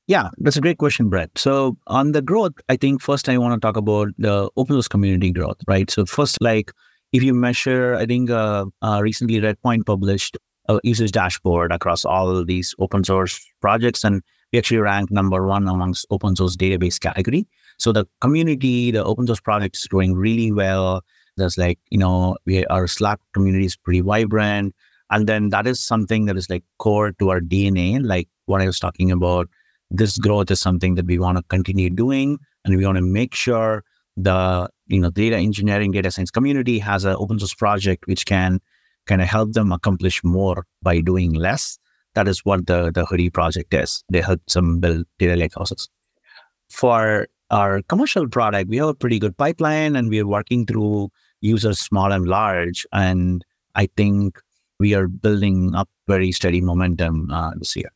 Yeah, 0.08 0.30
that's 0.38 0.58
a 0.58 0.62
great 0.62 0.78
question, 0.78 1.10
Brett. 1.10 1.32
So 1.36 1.78
on 1.88 2.12
the 2.12 2.22
growth, 2.22 2.54
I 2.70 2.76
think 2.76 3.02
first 3.02 3.28
I 3.28 3.38
want 3.40 3.60
to 3.60 3.66
talk 3.66 3.76
about 3.76 4.10
the 4.20 4.50
open 4.56 4.76
source 4.76 4.88
community 4.88 5.32
growth, 5.32 5.58
right? 5.68 5.90
So 5.90 6.06
first, 6.06 6.38
like 6.42 6.72
if 7.12 7.24
you 7.24 7.34
measure, 7.34 7.96
I 7.96 8.06
think 8.06 8.30
uh, 8.30 8.66
uh, 8.84 9.00
recently 9.02 9.42
Redpoint 9.42 9.86
published 9.88 10.38
a 10.70 10.80
usage 10.84 11.12
dashboard 11.12 11.72
across 11.72 12.06
all 12.06 12.46
these 12.46 12.76
open 12.78 13.04
source 13.04 13.44
projects, 13.62 14.04
and 14.04 14.22
we 14.54 14.60
actually 14.60 14.78
ranked 14.78 15.12
number 15.12 15.46
one 15.48 15.68
amongst 15.68 16.06
open 16.12 16.36
source 16.36 16.56
database 16.56 17.00
category. 17.00 17.48
So 17.80 17.92
the 17.92 18.06
community, 18.22 18.92
the 18.92 19.04
open 19.04 19.26
source 19.26 19.42
project 19.42 19.76
is 19.76 19.88
growing 19.88 20.14
really 20.14 20.52
well. 20.52 21.02
There's 21.36 21.58
like 21.58 21.80
you 21.90 21.98
know, 21.98 22.38
we 22.46 22.64
our 22.68 22.86
Slack 22.86 23.20
community 23.34 23.66
is 23.66 23.76
pretty 23.76 24.02
vibrant, 24.02 24.76
and 25.10 25.26
then 25.26 25.50
that 25.50 25.66
is 25.66 25.80
something 25.80 26.26
that 26.26 26.38
is 26.38 26.48
like 26.48 26.64
core 26.78 27.12
to 27.14 27.30
our 27.30 27.42
DNA, 27.42 28.06
like 28.06 28.28
what 28.46 28.62
I 28.62 28.68
was 28.68 28.80
talking 28.80 29.12
about 29.12 29.50
this 29.92 30.18
growth 30.18 30.52
is 30.52 30.60
something 30.60 30.96
that 30.96 31.06
we 31.06 31.20
want 31.20 31.38
to 31.38 31.44
continue 31.44 31.90
doing 31.90 32.38
and 32.64 32.76
we 32.76 32.86
want 32.86 32.98
to 32.98 33.04
make 33.04 33.36
sure 33.36 33.84
the 34.18 34.70
you 34.88 35.00
know 35.00 35.10
data 35.10 35.36
engineering 35.36 35.92
data 35.92 36.10
science 36.10 36.32
community 36.32 36.80
has 36.80 37.06
an 37.06 37.16
open 37.20 37.38
source 37.38 37.54
project 37.54 38.08
which 38.08 38.26
can 38.26 38.60
kind 39.06 39.22
of 39.22 39.28
help 39.28 39.54
them 39.54 39.72
accomplish 39.72 40.24
more 40.24 40.66
by 40.82 41.00
doing 41.02 41.34
less. 41.34 41.78
That 42.16 42.28
is 42.28 42.40
what 42.46 42.66
the 42.66 42.92
the 42.92 43.06
Hudi 43.06 43.32
project 43.32 43.74
is. 43.74 44.04
They 44.10 44.22
help 44.22 44.46
them 44.48 44.80
build 44.80 45.06
data 45.20 45.36
lakehouses 45.36 45.88
for 46.70 47.28
our 47.52 47.84
commercial 47.84 48.28
product 48.28 48.70
we 48.70 48.78
have 48.78 48.88
a 48.88 48.94
pretty 48.96 49.20
good 49.20 49.38
pipeline 49.38 49.96
and 49.96 50.10
we 50.10 50.20
are 50.20 50.26
working 50.26 50.66
through 50.66 51.08
users 51.42 51.78
small 51.78 52.12
and 52.12 52.28
large 52.28 52.88
and 52.92 53.46
i 53.76 53.88
think 53.96 54.40
we 54.80 54.94
are 54.94 55.08
building 55.08 55.74
up 55.76 55.90
very 56.08 56.32
steady 56.32 56.62
momentum 56.62 57.32
uh, 57.32 57.52
this 57.58 57.76
year. 57.76 57.92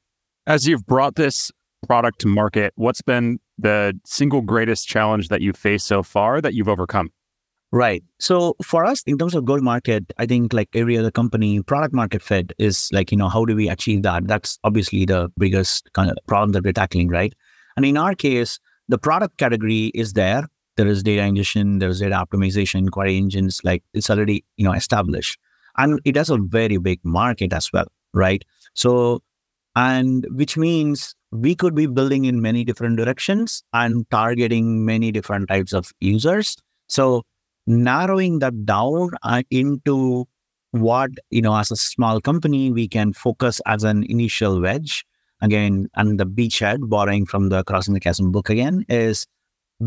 As 0.48 0.68
you've 0.68 0.86
brought 0.86 1.16
this 1.16 1.52
product 1.88 2.20
to 2.22 2.28
market, 2.28 2.74
what's 2.76 3.02
been 3.02 3.40
the 3.58 4.00
single 4.06 4.42
greatest 4.42 4.88
challenge 4.88 5.30
that 5.30 5.42
you've 5.42 5.58
faced 5.58 5.88
so 5.88 6.04
far 6.04 6.42
that 6.42 6.54
you've 6.54 6.68
overcome? 6.68 7.12
Right. 7.72 8.04
So 8.20 8.56
for 8.64 8.84
us, 8.84 9.04
in 9.06 9.20
terms 9.20 9.36
of 9.36 9.46
go 9.46 9.56
to 9.56 9.62
market, 9.62 10.12
I 10.18 10.26
think 10.26 10.54
like 10.54 10.70
every 10.74 10.98
other 10.98 11.12
company, 11.12 11.62
product 11.62 11.94
market 11.94 12.22
fit 12.24 12.52
is 12.58 12.90
like, 12.92 13.12
you 13.12 13.18
know, 13.18 13.30
how 13.30 13.46
do 13.46 13.56
we 13.56 13.70
achieve 13.70 14.02
that? 14.04 14.28
That's 14.28 14.58
obviously 14.64 15.06
the 15.06 15.32
biggest 15.38 15.92
kind 15.94 16.10
of 16.10 16.18
problem 16.28 16.54
that 16.54 16.64
we're 16.64 16.74
tackling, 16.74 17.10
right? 17.10 17.34
And 17.78 17.86
in 17.86 17.96
our 17.96 18.16
case, 18.16 18.60
the 18.88 18.98
product 18.98 19.38
category 19.38 19.92
is 19.94 20.14
there. 20.14 20.48
There 20.78 20.88
is 20.88 21.04
data 21.04 21.22
ingestion, 21.22 21.80
there's 21.80 22.00
data 22.00 22.16
optimization, 22.16 22.90
query 22.90 23.18
engines, 23.18 23.62
like 23.64 23.84
it's 23.94 24.10
already, 24.10 24.46
you 24.58 24.66
know, 24.66 24.74
established. 24.74 25.38
And 25.78 26.00
it 26.06 26.16
has 26.16 26.30
a 26.30 26.38
very 26.38 26.78
big 26.78 27.00
market 27.04 27.54
as 27.54 27.72
well, 27.72 27.88
right? 28.14 28.44
So, 28.74 29.22
and 29.76 30.26
which 30.32 30.58
means 30.58 31.16
we 31.32 31.56
could 31.56 31.76
be 31.76 31.86
building 31.86 32.26
in 32.26 32.42
many 32.42 32.64
different 32.64 32.98
directions 32.98 33.64
and 33.74 34.10
targeting 34.10 34.86
many 34.86 35.12
different 35.12 35.48
types 35.48 35.74
of 35.74 35.92
users. 36.00 36.56
So 36.88 37.24
narrowing 37.68 38.40
that 38.40 38.66
down 38.66 39.12
uh, 39.24 39.44
into 39.52 40.28
what, 40.72 41.12
you 41.30 41.42
know, 41.42 41.56
as 41.56 41.72
a 41.72 41.76
small 41.76 42.20
company, 42.20 42.72
we 42.72 42.88
can 42.88 43.14
focus 43.14 43.62
as 43.66 43.84
an 43.84 44.04
initial 44.06 44.60
wedge. 44.62 45.06
Again, 45.42 45.88
and 45.96 46.20
the 46.20 46.26
beachhead, 46.26 46.90
borrowing 46.90 47.26
from 47.26 47.48
the 47.50 47.64
Crossing 47.64 47.94
the 47.94 48.00
Chasm 48.02 48.32
book 48.32 48.50
again, 48.50 48.86
is 48.90 49.26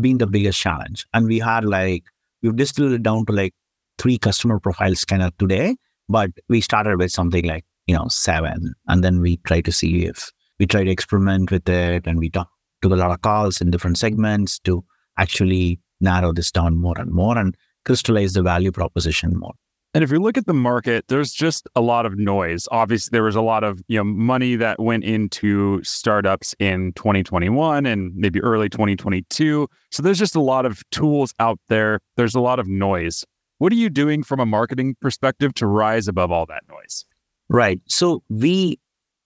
being 0.01 0.17
the 0.17 0.25
biggest 0.25 0.59
challenge. 0.59 1.05
And 1.13 1.27
we 1.27 1.37
had 1.39 1.63
like, 1.63 2.03
we've 2.41 2.55
distilled 2.55 2.93
it 2.93 3.03
down 3.03 3.25
to 3.27 3.33
like 3.33 3.53
three 3.99 4.17
customer 4.17 4.59
profiles 4.59 5.05
kind 5.05 5.21
of 5.21 5.37
today, 5.37 5.75
but 6.09 6.31
we 6.49 6.59
started 6.59 6.97
with 6.97 7.11
something 7.11 7.45
like, 7.45 7.65
you 7.85 7.95
know, 7.95 8.07
seven. 8.07 8.73
And 8.87 9.03
then 9.03 9.21
we 9.21 9.37
try 9.37 9.61
to 9.61 9.71
see 9.71 10.05
if 10.05 10.31
we 10.59 10.65
try 10.65 10.83
to 10.83 10.91
experiment 10.91 11.51
with 11.51 11.67
it 11.67 12.07
and 12.07 12.19
we 12.19 12.29
talk, 12.29 12.49
took 12.81 12.91
a 12.91 12.95
lot 12.95 13.11
of 13.11 13.21
calls 13.21 13.61
in 13.61 13.71
different 13.71 13.97
segments 13.97 14.59
to 14.59 14.83
actually 15.17 15.79
narrow 16.01 16.33
this 16.33 16.51
down 16.51 16.77
more 16.77 16.97
and 16.97 17.11
more 17.11 17.37
and 17.37 17.55
crystallize 17.85 18.33
the 18.33 18.41
value 18.41 18.71
proposition 18.71 19.37
more. 19.37 19.53
And 19.95 20.03
if 20.03 20.09
you 20.09 20.19
look 20.19 20.39
at 20.39 20.47
the 20.47 20.55
market, 20.55 21.05
there's 21.07 21.31
just 21.31 21.67
a 21.75 21.81
lot 21.81 22.07
of 22.07 22.17
noise. 22.17 22.67
Obviously, 22.71 23.09
there 23.11 23.23
was 23.23 23.35
a 23.35 23.41
lot 23.41 23.63
of 23.63 23.79
you 23.87 23.99
know 23.99 24.03
money 24.03 24.55
that 24.55 24.79
went 24.79 25.03
into 25.03 25.83
startups 25.83 26.55
in 26.57 26.93
2021 26.93 27.85
and 27.85 28.11
maybe 28.15 28.41
early 28.41 28.69
2022. 28.69 29.67
So 29.91 30.01
there's 30.01 30.17
just 30.17 30.35
a 30.35 30.41
lot 30.41 30.65
of 30.65 30.81
tools 30.89 31.33
out 31.39 31.59
there. 31.69 31.99
There's 32.17 32.33
a 32.33 32.39
lot 32.39 32.59
of 32.59 32.67
noise. 32.67 33.23
What 33.59 33.71
are 33.71 33.75
you 33.75 33.89
doing 33.89 34.23
from 34.23 34.39
a 34.39 34.47
marketing 34.47 34.95
perspective 34.99 35.53
to 35.55 35.67
rise 35.67 36.07
above 36.07 36.31
all 36.31 36.47
that 36.47 36.63
noise? 36.67 37.05
Right. 37.47 37.79
So 37.87 38.23
we 38.29 38.79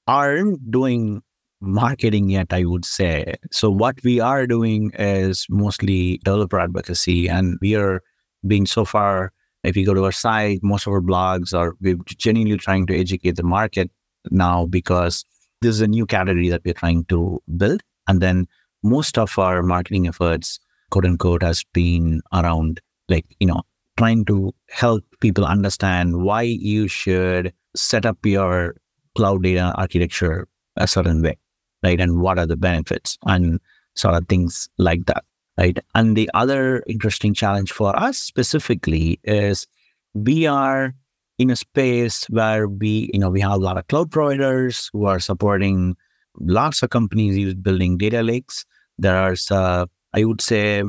aren't 0.07 0.71
doing 0.71 1.21
marketing 1.61 2.29
yet, 2.29 2.47
I 2.51 2.65
would 2.65 2.85
say. 2.85 3.35
So 3.51 3.69
what 3.69 3.95
we 4.03 4.19
are 4.19 4.47
doing 4.47 4.91
is 4.97 5.45
mostly 5.49 6.19
developer 6.23 6.59
advocacy, 6.59 7.27
and 7.27 7.57
we 7.61 7.75
are 7.75 8.01
being 8.45 8.65
so 8.65 8.85
far. 8.85 9.31
If 9.63 9.75
you 9.75 9.85
go 9.85 9.93
to 9.93 10.05
our 10.05 10.11
site, 10.11 10.59
most 10.63 10.87
of 10.87 10.93
our 10.93 11.01
blogs 11.01 11.53
are 11.53 11.75
we're 11.81 11.97
genuinely 12.05 12.57
trying 12.57 12.85
to 12.87 12.97
educate 12.97 13.35
the 13.35 13.43
market 13.43 13.91
now 14.29 14.65
because 14.65 15.25
this 15.61 15.71
is 15.71 15.81
a 15.81 15.87
new 15.87 16.05
category 16.05 16.49
that 16.49 16.61
we're 16.63 16.73
trying 16.73 17.05
to 17.05 17.41
build, 17.57 17.81
and 18.07 18.21
then 18.21 18.47
most 18.83 19.17
of 19.17 19.37
our 19.39 19.63
marketing 19.63 20.07
efforts, 20.07 20.59
quote 20.91 21.05
unquote, 21.05 21.41
has 21.41 21.63
been 21.73 22.21
around 22.31 22.81
like 23.09 23.25
you 23.39 23.47
know 23.47 23.63
trying 23.97 24.23
to 24.25 24.53
help 24.69 25.03
people 25.19 25.43
understand 25.43 26.21
why 26.21 26.43
you 26.43 26.87
should 26.87 27.51
set 27.75 28.05
up 28.05 28.17
your 28.23 28.75
cloud 29.17 29.43
data 29.43 29.73
architecture 29.75 30.47
a 30.77 30.87
certain 30.87 31.21
way, 31.21 31.37
right? 31.83 31.99
And 31.99 32.21
what 32.21 32.39
are 32.39 32.45
the 32.45 32.55
benefits 32.55 33.17
and 33.25 33.59
sort 33.95 34.15
of 34.15 34.27
things 34.27 34.69
like 34.77 35.07
that, 35.07 35.25
right? 35.57 35.77
And 35.95 36.15
the 36.15 36.29
other 36.33 36.83
interesting 36.87 37.33
challenge 37.33 37.71
for 37.71 37.97
us 37.97 38.17
specifically 38.17 39.19
is 39.23 39.67
we 40.13 40.45
are 40.45 40.93
in 41.39 41.49
a 41.49 41.55
space 41.55 42.25
where 42.29 42.67
we, 42.67 43.09
you 43.13 43.19
know, 43.19 43.29
we 43.29 43.41
have 43.41 43.51
a 43.51 43.57
lot 43.57 43.77
of 43.77 43.87
cloud 43.87 44.11
providers 44.11 44.89
who 44.93 45.05
are 45.05 45.19
supporting 45.19 45.95
lots 46.39 46.83
of 46.83 46.91
companies 46.91 47.53
building 47.55 47.97
data 47.97 48.21
lakes. 48.21 48.65
There 48.99 49.15
are, 49.15 49.35
uh, 49.51 49.85
I 50.13 50.23
would 50.23 50.41
say, 50.41 50.83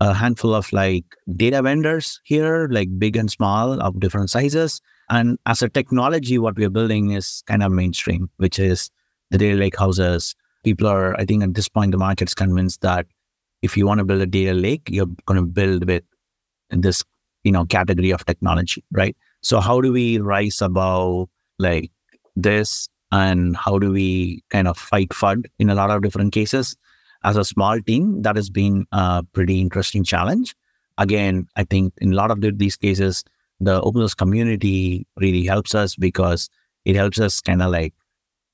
a 0.00 0.12
handful 0.12 0.54
of 0.54 0.72
like 0.72 1.04
data 1.36 1.62
vendors 1.62 2.20
here, 2.24 2.68
like 2.70 2.88
big 2.98 3.16
and 3.16 3.30
small 3.30 3.80
of 3.80 4.00
different 4.00 4.30
sizes. 4.30 4.80
And 5.12 5.38
as 5.44 5.60
a 5.60 5.68
technology, 5.68 6.38
what 6.38 6.56
we're 6.56 6.70
building 6.70 7.10
is 7.10 7.42
kind 7.46 7.62
of 7.62 7.70
mainstream, 7.70 8.30
which 8.38 8.58
is 8.58 8.90
the 9.30 9.36
data 9.36 9.58
lake 9.58 9.78
houses. 9.78 10.34
People 10.64 10.86
are, 10.86 11.14
I 11.20 11.26
think 11.26 11.42
at 11.42 11.52
this 11.52 11.68
point, 11.68 11.92
the 11.92 11.98
market's 11.98 12.32
convinced 12.32 12.80
that 12.80 13.04
if 13.60 13.76
you 13.76 13.86
want 13.86 13.98
to 13.98 14.06
build 14.06 14.22
a 14.22 14.26
data 14.26 14.54
lake, 14.54 14.88
you're 14.90 15.12
going 15.26 15.38
to 15.38 15.44
build 15.44 15.84
with 15.86 16.02
this, 16.70 17.04
you 17.44 17.52
know, 17.52 17.66
category 17.66 18.10
of 18.10 18.24
technology, 18.24 18.82
right? 18.90 19.14
So 19.42 19.60
how 19.60 19.82
do 19.82 19.92
we 19.92 20.18
rise 20.18 20.62
above 20.62 21.28
like 21.58 21.90
this 22.34 22.88
and 23.10 23.54
how 23.54 23.78
do 23.78 23.92
we 23.92 24.42
kind 24.48 24.66
of 24.66 24.78
fight 24.78 25.10
FUD 25.10 25.44
in 25.58 25.68
a 25.68 25.74
lot 25.74 25.90
of 25.90 26.00
different 26.00 26.32
cases. 26.32 26.74
As 27.22 27.36
a 27.36 27.44
small 27.44 27.78
team, 27.82 28.22
that 28.22 28.36
has 28.36 28.48
been 28.48 28.86
a 28.92 29.22
pretty 29.34 29.60
interesting 29.60 30.04
challenge. 30.04 30.56
Again, 30.96 31.46
I 31.54 31.64
think 31.64 31.92
in 31.98 32.14
a 32.14 32.16
lot 32.16 32.30
of 32.30 32.40
these 32.58 32.76
cases, 32.76 33.24
the 33.62 33.80
open 33.82 34.00
source 34.00 34.14
community 34.14 35.06
really 35.16 35.44
helps 35.46 35.74
us 35.74 35.94
because 35.94 36.50
it 36.84 36.96
helps 36.96 37.20
us 37.20 37.40
kind 37.40 37.62
of 37.62 37.70
like 37.70 37.94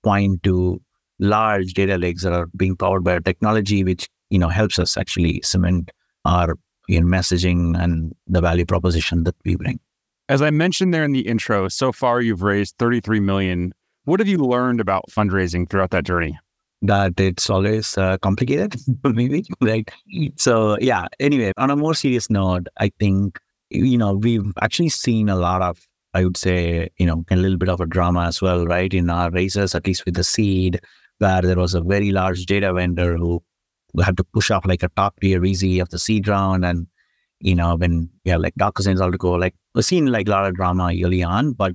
point 0.02 0.42
to 0.42 0.80
large 1.18 1.72
data 1.72 1.96
lakes 1.96 2.22
that 2.22 2.32
are 2.32 2.46
being 2.56 2.76
powered 2.76 3.04
by 3.04 3.14
our 3.14 3.20
technology, 3.20 3.82
which 3.84 4.08
you 4.30 4.38
know 4.38 4.48
helps 4.48 4.78
us 4.78 4.96
actually 4.96 5.40
cement 5.42 5.90
our 6.24 6.54
you 6.88 7.00
know, 7.00 7.06
messaging 7.06 7.80
and 7.82 8.14
the 8.26 8.40
value 8.40 8.66
proposition 8.66 9.24
that 9.24 9.34
we 9.44 9.56
bring. 9.56 9.80
As 10.28 10.42
I 10.42 10.50
mentioned 10.50 10.92
there 10.92 11.04
in 11.04 11.12
the 11.12 11.26
intro, 11.26 11.68
so 11.68 11.90
far 11.90 12.20
you've 12.20 12.42
raised 12.42 12.76
33 12.78 13.20
million. 13.20 13.72
What 14.04 14.20
have 14.20 14.28
you 14.28 14.38
learned 14.38 14.80
about 14.80 15.04
fundraising 15.10 15.68
throughout 15.68 15.90
that 15.90 16.04
journey? 16.04 16.38
That 16.82 17.18
it's 17.18 17.50
always 17.50 17.96
uh, 17.96 18.18
complicated, 18.18 18.76
maybe. 19.04 19.44
Like 19.60 19.92
so, 20.36 20.78
yeah. 20.80 21.06
Anyway, 21.18 21.52
on 21.56 21.70
a 21.70 21.76
more 21.76 21.94
serious 21.94 22.30
note, 22.30 22.68
I 22.78 22.90
think 23.00 23.38
you 23.70 23.98
know 23.98 24.14
we've 24.14 24.52
actually 24.62 24.88
seen 24.88 25.28
a 25.28 25.36
lot 25.36 25.62
of 25.62 25.86
I 26.14 26.24
would 26.24 26.36
say, 26.36 26.88
you 26.98 27.06
know, 27.06 27.24
a 27.30 27.36
little 27.36 27.58
bit 27.58 27.68
of 27.68 27.80
a 27.80 27.86
drama 27.86 28.24
as 28.24 28.40
well, 28.40 28.66
right? 28.66 28.92
In 28.92 29.10
our 29.10 29.30
races, 29.30 29.74
at 29.74 29.86
least 29.86 30.04
with 30.04 30.14
the 30.14 30.24
seed, 30.24 30.80
where 31.18 31.42
there 31.42 31.56
was 31.56 31.74
a 31.74 31.80
very 31.80 32.10
large 32.12 32.46
data 32.46 32.72
vendor 32.72 33.16
who 33.16 33.42
had 34.02 34.16
to 34.16 34.24
push 34.24 34.50
off 34.50 34.66
like 34.66 34.82
a 34.82 34.88
top 34.96 35.20
tier 35.20 35.40
VC 35.40 35.80
of 35.82 35.90
the 35.90 35.98
seed 35.98 36.26
round. 36.26 36.64
And, 36.64 36.86
you 37.40 37.54
know, 37.54 37.76
when, 37.76 38.10
yeah, 38.24 38.36
like 38.36 38.54
DocuSign's 38.54 39.00
all 39.00 39.12
to 39.12 39.18
go, 39.18 39.32
like 39.32 39.54
we've 39.74 39.84
seen 39.84 40.06
like 40.06 40.28
a 40.28 40.30
lot 40.30 40.46
of 40.46 40.54
drama 40.54 40.86
early 40.86 41.22
on. 41.22 41.52
But 41.52 41.74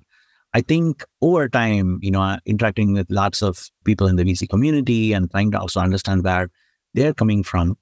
I 0.54 0.62
think 0.62 1.04
over 1.22 1.48
time, 1.48 2.00
you 2.02 2.12
know, 2.12 2.22
uh, 2.22 2.38
interacting 2.46 2.94
with 2.94 3.10
lots 3.10 3.42
of 3.42 3.70
people 3.86 4.08
in 4.08 4.16
the 4.16 4.24
VC 4.24 4.50
community 4.50 5.14
and 5.14 5.30
trying 5.30 5.52
to 5.52 5.60
also 5.60 5.80
understand 5.80 6.24
where 6.24 6.50
they're 6.94 7.14
coming 7.14 7.44
from, 7.44 7.78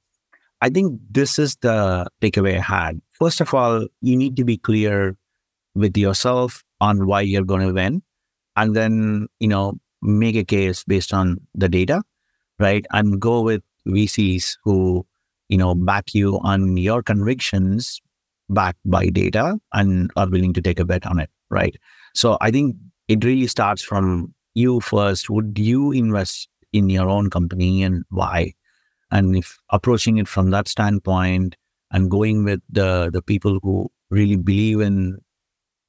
I 0.61 0.69
think 0.69 0.99
this 1.09 1.39
is 1.39 1.55
the 1.61 2.07
takeaway 2.21 2.57
I 2.57 2.61
had. 2.61 3.01
First 3.21 3.39
of 3.39 3.53
all, 3.53 3.85
you 4.01 4.17
need 4.17 4.35
to 4.37 4.43
be 4.43 4.57
clear 4.57 5.15
with 5.75 5.95
yourself 5.95 6.63
on 6.79 7.05
why 7.05 7.21
you're 7.21 7.43
going 7.43 7.61
to 7.61 7.71
win. 7.71 8.01
And 8.55 8.75
then, 8.75 9.27
you 9.39 9.47
know, 9.47 9.73
make 10.01 10.35
a 10.35 10.43
case 10.43 10.83
based 10.83 11.13
on 11.13 11.39
the 11.53 11.69
data, 11.69 12.01
right? 12.57 12.83
And 12.89 13.21
go 13.21 13.41
with 13.41 13.61
VCs 13.87 14.57
who, 14.63 15.05
you 15.49 15.57
know, 15.57 15.75
back 15.75 16.15
you 16.15 16.39
on 16.39 16.77
your 16.77 17.03
convictions 17.03 18.01
backed 18.49 18.79
by 18.85 19.09
data 19.09 19.59
and 19.71 20.09
are 20.15 20.27
willing 20.27 20.53
to 20.53 20.61
take 20.61 20.79
a 20.79 20.85
bet 20.85 21.05
on 21.05 21.19
it, 21.19 21.29
right? 21.51 21.75
So 22.15 22.39
I 22.41 22.49
think 22.49 22.75
it 23.07 23.23
really 23.23 23.45
starts 23.45 23.83
from 23.83 24.33
you 24.55 24.79
first. 24.79 25.29
Would 25.29 25.59
you 25.59 25.91
invest 25.91 26.49
in 26.73 26.89
your 26.89 27.07
own 27.07 27.29
company 27.29 27.83
and 27.83 28.03
why? 28.09 28.53
And 29.11 29.35
if 29.35 29.59
approaching 29.69 30.17
it 30.17 30.27
from 30.27 30.49
that 30.49 30.67
standpoint 30.67 31.55
and 31.91 32.09
going 32.09 32.43
with 32.43 32.61
the 32.69 33.09
the 33.11 33.21
people 33.21 33.59
who 33.61 33.89
really 34.09 34.37
believe 34.37 34.81
in 34.81 35.17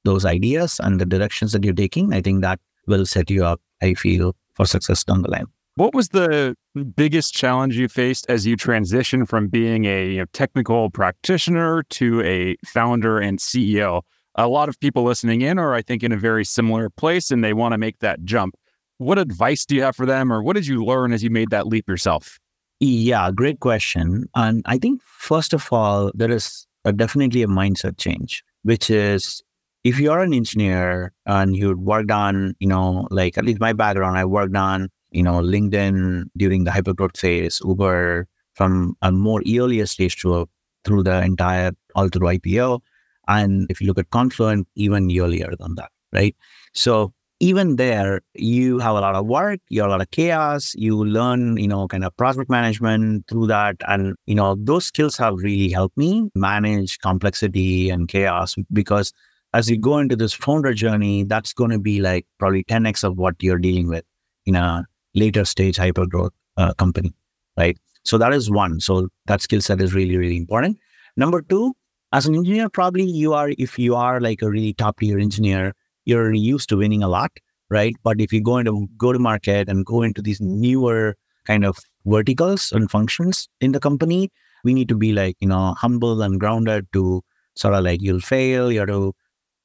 those 0.05 0.25
ideas 0.25 0.79
and 0.83 0.99
the 0.99 1.05
directions 1.05 1.51
that 1.53 1.63
you're 1.63 1.73
taking, 1.73 2.13
I 2.13 2.21
think 2.21 2.41
that 2.41 2.59
will 2.87 3.05
set 3.05 3.29
you 3.29 3.45
up 3.45 3.61
I 3.83 3.93
feel, 3.93 4.35
for 4.53 4.65
success 4.65 5.03
down 5.03 5.21
the 5.21 5.29
line. 5.29 5.45
What 5.75 5.93
was 5.93 6.09
the 6.09 6.55
biggest 6.95 7.33
challenge 7.33 7.77
you 7.77 7.87
faced 7.87 8.25
as 8.29 8.45
you 8.45 8.55
transitioned 8.55 9.27
from 9.27 9.47
being 9.47 9.85
a 9.85 10.11
you 10.11 10.19
know, 10.19 10.25
technical 10.31 10.89
practitioner 10.89 11.83
to 11.89 12.21
a 12.21 12.55
founder 12.65 13.19
and 13.19 13.39
CEO? 13.39 14.03
A 14.35 14.47
lot 14.47 14.69
of 14.69 14.79
people 14.79 15.03
listening 15.03 15.41
in 15.41 15.59
are, 15.59 15.73
I 15.73 15.81
think, 15.81 16.03
in 16.03 16.11
a 16.11 16.17
very 16.17 16.45
similar 16.45 16.89
place 16.89 17.31
and 17.31 17.43
they 17.43 17.53
want 17.53 17.73
to 17.73 17.77
make 17.77 17.99
that 17.99 18.23
jump. 18.23 18.55
What 18.99 19.17
advice 19.17 19.65
do 19.65 19.75
you 19.75 19.81
have 19.81 19.95
for 19.95 20.05
them, 20.05 20.31
or 20.31 20.41
what 20.43 20.55
did 20.55 20.67
you 20.67 20.85
learn 20.85 21.11
as 21.11 21.23
you 21.23 21.29
made 21.29 21.49
that 21.49 21.67
leap 21.67 21.89
yourself? 21.89 22.39
Yeah, 22.85 23.31
great 23.31 23.61
question. 23.61 24.25
And 24.35 24.61
I 24.65 24.77
think, 24.77 25.01
first 25.03 25.53
of 25.53 25.71
all, 25.71 26.11
there 26.13 26.29
is 26.29 26.67
a, 26.83 26.91
definitely 26.91 27.41
a 27.41 27.47
mindset 27.47 27.97
change, 27.97 28.43
which 28.63 28.89
is 28.89 29.41
if 29.85 29.99
you're 29.99 30.19
an 30.19 30.33
engineer 30.33 31.13
and 31.25 31.55
you 31.55 31.77
worked 31.77 32.11
on, 32.11 32.55
you 32.59 32.67
know, 32.67 33.07
like 33.09 33.37
at 33.37 33.45
least 33.45 33.61
my 33.61 33.71
background, 33.71 34.17
I 34.17 34.25
worked 34.25 34.57
on, 34.57 34.89
you 35.11 35.23
know, 35.23 35.35
LinkedIn 35.39 36.25
during 36.35 36.65
the 36.65 36.71
hypergrowth 36.71 37.15
phase, 37.15 37.61
Uber 37.63 38.27
from 38.53 38.97
a 39.01 39.13
more 39.13 39.41
earlier 39.47 39.85
stage 39.85 40.17
to 40.17 40.41
a, 40.41 40.45
through 40.83 41.03
the 41.03 41.23
entire 41.23 41.71
all 41.95 42.09
through 42.09 42.27
IPO. 42.27 42.81
And 43.29 43.65
if 43.69 43.79
you 43.79 43.87
look 43.87 43.97
at 43.97 44.09
Confluent, 44.09 44.67
even 44.75 45.09
earlier 45.17 45.53
than 45.57 45.75
that, 45.75 45.89
right? 46.11 46.35
So 46.73 47.13
even 47.43 47.75
there, 47.75 48.21
you 48.35 48.79
have 48.79 48.95
a 48.95 49.01
lot 49.01 49.15
of 49.15 49.25
work, 49.25 49.59
you 49.67 49.81
have 49.81 49.89
a 49.89 49.91
lot 49.91 49.99
of 49.99 50.09
chaos, 50.11 50.73
you 50.75 51.03
learn, 51.03 51.57
you 51.57 51.67
know, 51.67 51.89
kind 51.89 52.05
of 52.05 52.15
project 52.15 52.49
management 52.49 53.27
through 53.27 53.47
that. 53.47 53.75
And, 53.85 54.15
you 54.27 54.33
know, 54.33 54.55
those 54.57 54.85
skills 54.85 55.17
have 55.17 55.35
really 55.35 55.69
helped 55.69 55.97
me 55.97 56.29
manage 56.35 56.99
complexity 56.99 57.89
and 57.89 58.07
chaos 58.07 58.55
because 58.71 59.11
as 59.53 59.69
you 59.69 59.77
go 59.77 59.97
into 59.97 60.15
this 60.15 60.31
founder 60.31 60.73
journey, 60.73 61.25
that's 61.25 61.51
going 61.51 61.71
to 61.71 61.79
be 61.79 61.99
like 61.99 62.25
probably 62.39 62.63
10x 62.63 63.03
of 63.03 63.17
what 63.17 63.35
you're 63.41 63.59
dealing 63.59 63.89
with 63.89 64.05
in 64.45 64.55
a 64.55 64.85
later 65.13 65.43
stage 65.43 65.75
hyper 65.75 66.05
growth 66.05 66.31
uh, 66.55 66.73
company, 66.75 67.13
right? 67.57 67.77
So 68.05 68.17
that 68.19 68.31
is 68.31 68.49
one. 68.49 68.79
So 68.79 69.09
that 69.25 69.41
skill 69.41 69.59
set 69.59 69.81
is 69.81 69.93
really, 69.93 70.15
really 70.15 70.37
important. 70.37 70.77
Number 71.17 71.41
two, 71.41 71.73
as 72.13 72.25
an 72.25 72.35
engineer, 72.35 72.69
probably 72.69 73.03
you 73.03 73.33
are, 73.33 73.51
if 73.57 73.77
you 73.77 73.95
are 73.95 74.21
like 74.21 74.41
a 74.41 74.49
really 74.49 74.71
top 74.71 75.01
tier 75.01 75.19
engineer, 75.19 75.73
you're 76.05 76.33
used 76.33 76.69
to 76.69 76.77
winning 76.77 77.03
a 77.03 77.07
lot, 77.07 77.31
right? 77.69 77.95
But 78.03 78.19
if 78.21 78.33
you 78.33 78.41
go 78.41 78.57
into 78.57 78.87
go 78.97 79.13
to 79.13 79.19
market 79.19 79.69
and 79.69 79.85
go 79.85 80.01
into 80.01 80.21
these 80.21 80.41
newer 80.41 81.15
kind 81.45 81.65
of 81.65 81.77
verticals 82.05 82.71
and 82.71 82.89
functions 82.89 83.47
in 83.61 83.71
the 83.71 83.79
company, 83.79 84.31
we 84.63 84.73
need 84.73 84.89
to 84.89 84.95
be 84.95 85.13
like, 85.13 85.35
you 85.39 85.47
know, 85.47 85.73
humble 85.77 86.21
and 86.21 86.39
grounded 86.39 86.87
to 86.93 87.21
sort 87.55 87.73
of 87.73 87.83
like 87.83 88.01
you'll 88.01 88.19
fail, 88.19 88.71
you 88.71 88.79
have 88.79 88.87
to 88.89 89.13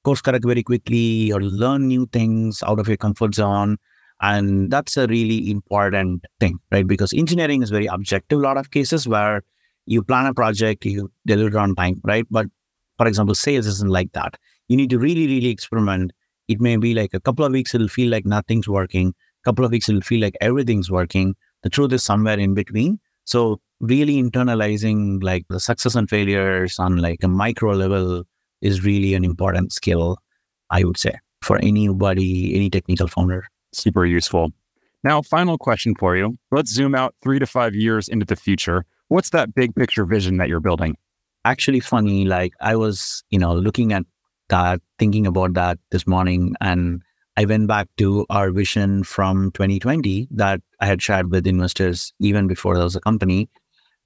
course 0.08 0.22
correct 0.22 0.44
very 0.44 0.62
quickly 0.62 1.30
or 1.32 1.40
learn 1.42 1.86
new 1.86 2.06
things 2.06 2.62
out 2.62 2.78
of 2.78 2.88
your 2.88 2.96
comfort 2.96 3.34
zone. 3.34 3.76
And 4.20 4.70
that's 4.70 4.96
a 4.96 5.06
really 5.06 5.50
important 5.50 6.24
thing, 6.40 6.58
right? 6.72 6.86
Because 6.86 7.12
engineering 7.12 7.62
is 7.62 7.70
very 7.70 7.86
objective, 7.86 8.38
a 8.38 8.42
lot 8.42 8.56
of 8.56 8.70
cases 8.70 9.06
where 9.06 9.42
you 9.86 10.02
plan 10.02 10.26
a 10.26 10.34
project, 10.34 10.86
you 10.86 11.10
deliver 11.26 11.58
on 11.58 11.74
time, 11.74 12.00
right? 12.04 12.26
But 12.30 12.46
for 12.96 13.06
example, 13.06 13.34
sales 13.34 13.66
isn't 13.66 13.90
like 13.90 14.12
that. 14.12 14.38
You 14.68 14.76
need 14.76 14.90
to 14.90 14.98
really, 14.98 15.26
really 15.26 15.48
experiment. 15.48 16.12
It 16.48 16.60
may 16.60 16.76
be 16.76 16.94
like 16.94 17.14
a 17.14 17.20
couple 17.20 17.44
of 17.44 17.52
weeks, 17.52 17.74
it'll 17.74 17.88
feel 17.88 18.10
like 18.10 18.26
nothing's 18.26 18.68
working. 18.68 19.08
A 19.08 19.44
couple 19.44 19.64
of 19.64 19.70
weeks, 19.70 19.88
it'll 19.88 20.00
feel 20.00 20.20
like 20.20 20.34
everything's 20.40 20.90
working. 20.90 21.34
The 21.62 21.70
truth 21.70 21.92
is 21.92 22.02
somewhere 22.02 22.38
in 22.38 22.54
between. 22.54 22.98
So 23.24 23.60
really 23.80 24.22
internalizing 24.22 25.22
like 25.22 25.44
the 25.48 25.60
success 25.60 25.94
and 25.94 26.08
failures 26.08 26.78
on 26.78 26.96
like 26.96 27.22
a 27.22 27.28
micro 27.28 27.72
level 27.72 28.24
is 28.62 28.84
really 28.84 29.14
an 29.14 29.24
important 29.24 29.72
skill, 29.72 30.18
I 30.70 30.84
would 30.84 30.96
say, 30.98 31.12
for 31.42 31.58
anybody, 31.58 32.54
any 32.54 32.70
technical 32.70 33.06
founder. 33.06 33.44
Super 33.72 34.06
useful. 34.06 34.50
Now, 35.04 35.22
final 35.22 35.58
question 35.58 35.94
for 35.94 36.16
you. 36.16 36.36
Let's 36.50 36.72
zoom 36.72 36.94
out 36.94 37.14
three 37.22 37.38
to 37.38 37.46
five 37.46 37.74
years 37.74 38.08
into 38.08 38.26
the 38.26 38.34
future. 38.34 38.84
What's 39.08 39.30
that 39.30 39.54
big 39.54 39.74
picture 39.74 40.04
vision 40.04 40.38
that 40.38 40.48
you're 40.48 40.60
building? 40.60 40.96
Actually, 41.44 41.80
funny, 41.80 42.24
like 42.24 42.52
I 42.60 42.74
was, 42.74 43.22
you 43.30 43.38
know, 43.38 43.54
looking 43.54 43.92
at 43.92 44.04
that, 44.48 44.80
thinking 44.98 45.26
about 45.26 45.54
that 45.54 45.78
this 45.90 46.06
morning, 46.06 46.54
and 46.60 47.02
I 47.36 47.44
went 47.44 47.68
back 47.68 47.88
to 47.98 48.26
our 48.30 48.50
vision 48.50 49.04
from 49.04 49.52
2020 49.52 50.28
that 50.32 50.60
I 50.80 50.86
had 50.86 51.00
shared 51.00 51.30
with 51.30 51.46
investors 51.46 52.12
even 52.18 52.48
before 52.48 52.74
there 52.74 52.82
was 52.82 52.96
a 52.96 53.00
company. 53.00 53.48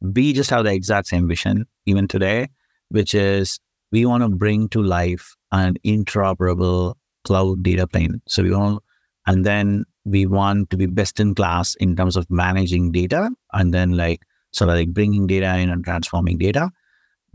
We 0.00 0.32
just 0.34 0.50
have 0.50 0.64
the 0.64 0.72
exact 0.72 1.08
same 1.08 1.28
vision 1.28 1.66
even 1.86 2.08
today, 2.08 2.48
which 2.90 3.14
is 3.14 3.58
we 3.90 4.04
want 4.04 4.22
to 4.22 4.28
bring 4.28 4.68
to 4.70 4.82
life 4.82 5.34
an 5.50 5.76
interoperable 5.84 6.94
cloud 7.24 7.62
data 7.62 7.86
plane. 7.86 8.20
So 8.26 8.42
we 8.42 8.50
want, 8.50 8.82
and 9.26 9.46
then 9.46 9.84
we 10.04 10.26
want 10.26 10.70
to 10.70 10.76
be 10.76 10.86
best 10.86 11.20
in 11.20 11.34
class 11.34 11.74
in 11.76 11.96
terms 11.96 12.16
of 12.16 12.30
managing 12.30 12.92
data 12.92 13.30
and 13.52 13.72
then 13.72 13.96
like 13.96 14.22
sort 14.50 14.70
of 14.70 14.76
like 14.76 14.92
bringing 14.92 15.26
data 15.26 15.56
in 15.56 15.70
and 15.70 15.84
transforming 15.84 16.38
data. 16.38 16.70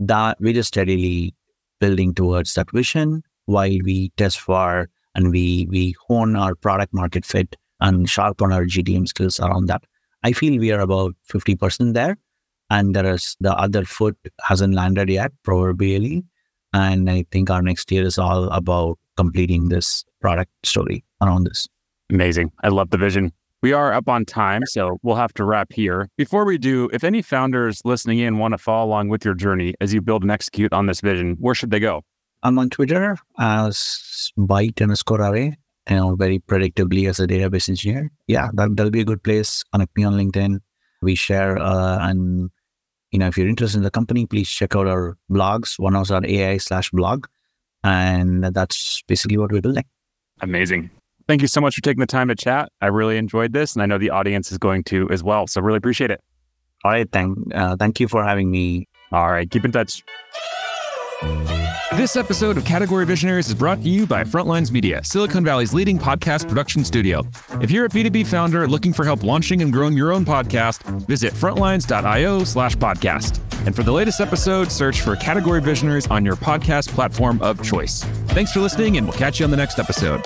That 0.00 0.36
we're 0.40 0.52
just 0.52 0.68
steadily 0.68 1.34
building 1.80 2.14
towards 2.14 2.54
that 2.54 2.70
vision 2.72 3.22
while 3.46 3.78
we 3.84 4.10
test 4.16 4.40
for 4.40 4.88
and 5.14 5.30
we 5.30 5.66
we 5.70 5.94
hone 6.06 6.36
our 6.36 6.54
product 6.54 6.92
market 6.92 7.24
fit 7.24 7.56
and 7.80 8.08
sharpen 8.08 8.52
our 8.52 8.64
GTM 8.64 9.06
skills 9.08 9.40
around 9.40 9.66
that. 9.66 9.82
I 10.24 10.32
feel 10.32 10.58
we 10.58 10.72
are 10.72 10.80
about 10.80 11.14
50% 11.30 11.94
there. 11.94 12.16
And 12.70 12.94
there 12.94 13.14
is 13.14 13.36
the 13.40 13.54
other 13.54 13.84
foot 13.84 14.16
hasn't 14.42 14.74
landed 14.74 15.08
yet, 15.08 15.32
proverbially. 15.42 16.24
And 16.74 17.08
I 17.08 17.24
think 17.30 17.50
our 17.50 17.62
next 17.62 17.90
year 17.90 18.04
is 18.04 18.18
all 18.18 18.44
about 18.50 18.98
completing 19.16 19.68
this 19.68 20.04
product 20.20 20.50
story 20.64 21.04
around 21.22 21.44
this. 21.44 21.66
Amazing. 22.10 22.52
I 22.62 22.68
love 22.68 22.90
the 22.90 22.98
vision. 22.98 23.32
We 23.60 23.72
are 23.72 23.92
up 23.92 24.08
on 24.08 24.24
time, 24.24 24.62
so 24.66 24.98
we'll 25.02 25.16
have 25.16 25.34
to 25.34 25.44
wrap 25.44 25.72
here. 25.72 26.08
Before 26.16 26.44
we 26.44 26.58
do, 26.58 26.88
if 26.92 27.02
any 27.02 27.22
founders 27.22 27.82
listening 27.84 28.20
in 28.20 28.38
want 28.38 28.52
to 28.52 28.58
follow 28.58 28.86
along 28.86 29.08
with 29.08 29.24
your 29.24 29.34
journey 29.34 29.74
as 29.80 29.92
you 29.92 30.00
build 30.00 30.22
and 30.22 30.30
execute 30.30 30.72
on 30.72 30.86
this 30.86 31.00
vision, 31.00 31.36
where 31.40 31.56
should 31.56 31.72
they 31.72 31.80
go? 31.80 32.02
I'm 32.44 32.56
on 32.60 32.70
Twitter 32.70 33.18
as 33.40 34.30
byte 34.38 34.80
underscore 34.80 35.20
array. 35.20 35.56
you 35.90 35.96
know, 35.96 36.14
very 36.14 36.38
predictably 36.38 37.08
as 37.08 37.18
a 37.18 37.26
database 37.26 37.68
engineer, 37.68 38.12
yeah, 38.28 38.48
that, 38.54 38.76
that'll 38.76 38.92
be 38.92 39.00
a 39.00 39.04
good 39.04 39.24
place. 39.24 39.64
Connect 39.72 39.96
me 39.96 40.04
on 40.04 40.14
LinkedIn. 40.14 40.60
We 41.02 41.16
share, 41.16 41.58
uh, 41.58 41.98
and 42.08 42.50
you 43.10 43.18
know, 43.18 43.26
if 43.26 43.36
you're 43.36 43.48
interested 43.48 43.78
in 43.78 43.82
the 43.82 43.90
company, 43.90 44.24
please 44.26 44.48
check 44.48 44.76
out 44.76 44.86
our 44.86 45.16
blogs, 45.30 45.80
onehouse.ai 45.80 46.58
slash 46.58 46.92
blog. 46.92 47.26
And 47.82 48.44
that's 48.44 49.02
basically 49.08 49.38
what 49.38 49.50
we're 49.50 49.62
building. 49.62 49.84
Amazing. 50.42 50.90
Thank 51.28 51.42
you 51.42 51.48
so 51.48 51.60
much 51.60 51.74
for 51.74 51.82
taking 51.82 52.00
the 52.00 52.06
time 52.06 52.28
to 52.28 52.34
chat. 52.34 52.72
I 52.80 52.86
really 52.86 53.18
enjoyed 53.18 53.52
this, 53.52 53.74
and 53.74 53.82
I 53.82 53.86
know 53.86 53.98
the 53.98 54.10
audience 54.10 54.50
is 54.50 54.56
going 54.56 54.82
to 54.84 55.08
as 55.10 55.22
well. 55.22 55.46
So 55.46 55.60
really 55.60 55.76
appreciate 55.76 56.10
it. 56.10 56.22
All 56.84 56.90
right, 56.90 57.10
thank 57.12 57.36
uh, 57.54 57.76
thank 57.76 58.00
you 58.00 58.08
for 58.08 58.24
having 58.24 58.50
me. 58.50 58.88
All 59.12 59.30
right, 59.30 59.50
keep 59.50 59.64
in 59.64 59.72
touch. 59.72 60.02
This 61.94 62.16
episode 62.16 62.56
of 62.56 62.64
Category 62.64 63.04
Visionaries 63.04 63.48
is 63.48 63.54
brought 63.54 63.82
to 63.82 63.88
you 63.88 64.06
by 64.06 64.22
Frontlines 64.22 64.70
Media, 64.70 65.02
Silicon 65.02 65.44
Valley's 65.44 65.74
leading 65.74 65.98
podcast 65.98 66.48
production 66.48 66.84
studio. 66.84 67.24
If 67.60 67.70
you're 67.72 67.86
a 67.86 67.88
B2B 67.88 68.26
founder 68.26 68.68
looking 68.68 68.92
for 68.92 69.04
help 69.04 69.24
launching 69.24 69.62
and 69.62 69.72
growing 69.72 69.96
your 69.96 70.12
own 70.12 70.24
podcast, 70.24 70.82
visit 71.08 71.32
frontlines.io 71.32 72.44
slash 72.44 72.76
podcast. 72.76 73.40
And 73.66 73.74
for 73.74 73.82
the 73.82 73.92
latest 73.92 74.20
episode, 74.20 74.70
search 74.70 75.00
for 75.00 75.16
Category 75.16 75.60
Visionaries 75.60 76.06
on 76.06 76.24
your 76.24 76.36
podcast 76.36 76.88
platform 76.88 77.42
of 77.42 77.62
choice. 77.64 78.04
Thanks 78.28 78.52
for 78.52 78.60
listening, 78.60 78.96
and 78.96 79.06
we'll 79.06 79.18
catch 79.18 79.40
you 79.40 79.44
on 79.44 79.50
the 79.50 79.56
next 79.56 79.80
episode. 79.80 80.22